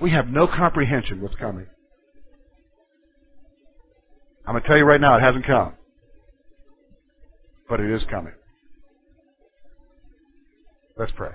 We 0.00 0.10
have 0.10 0.28
no 0.28 0.46
comprehension 0.46 1.22
what's 1.22 1.34
coming. 1.36 1.66
I'm 4.46 4.52
going 4.52 4.62
to 4.62 4.68
tell 4.68 4.76
you 4.76 4.84
right 4.84 5.00
now, 5.00 5.16
it 5.16 5.22
hasn't 5.22 5.46
come. 5.46 5.72
But 7.68 7.80
it 7.80 7.90
is 7.90 8.02
coming. 8.10 8.34
Let's 10.96 11.12
pray. 11.16 11.32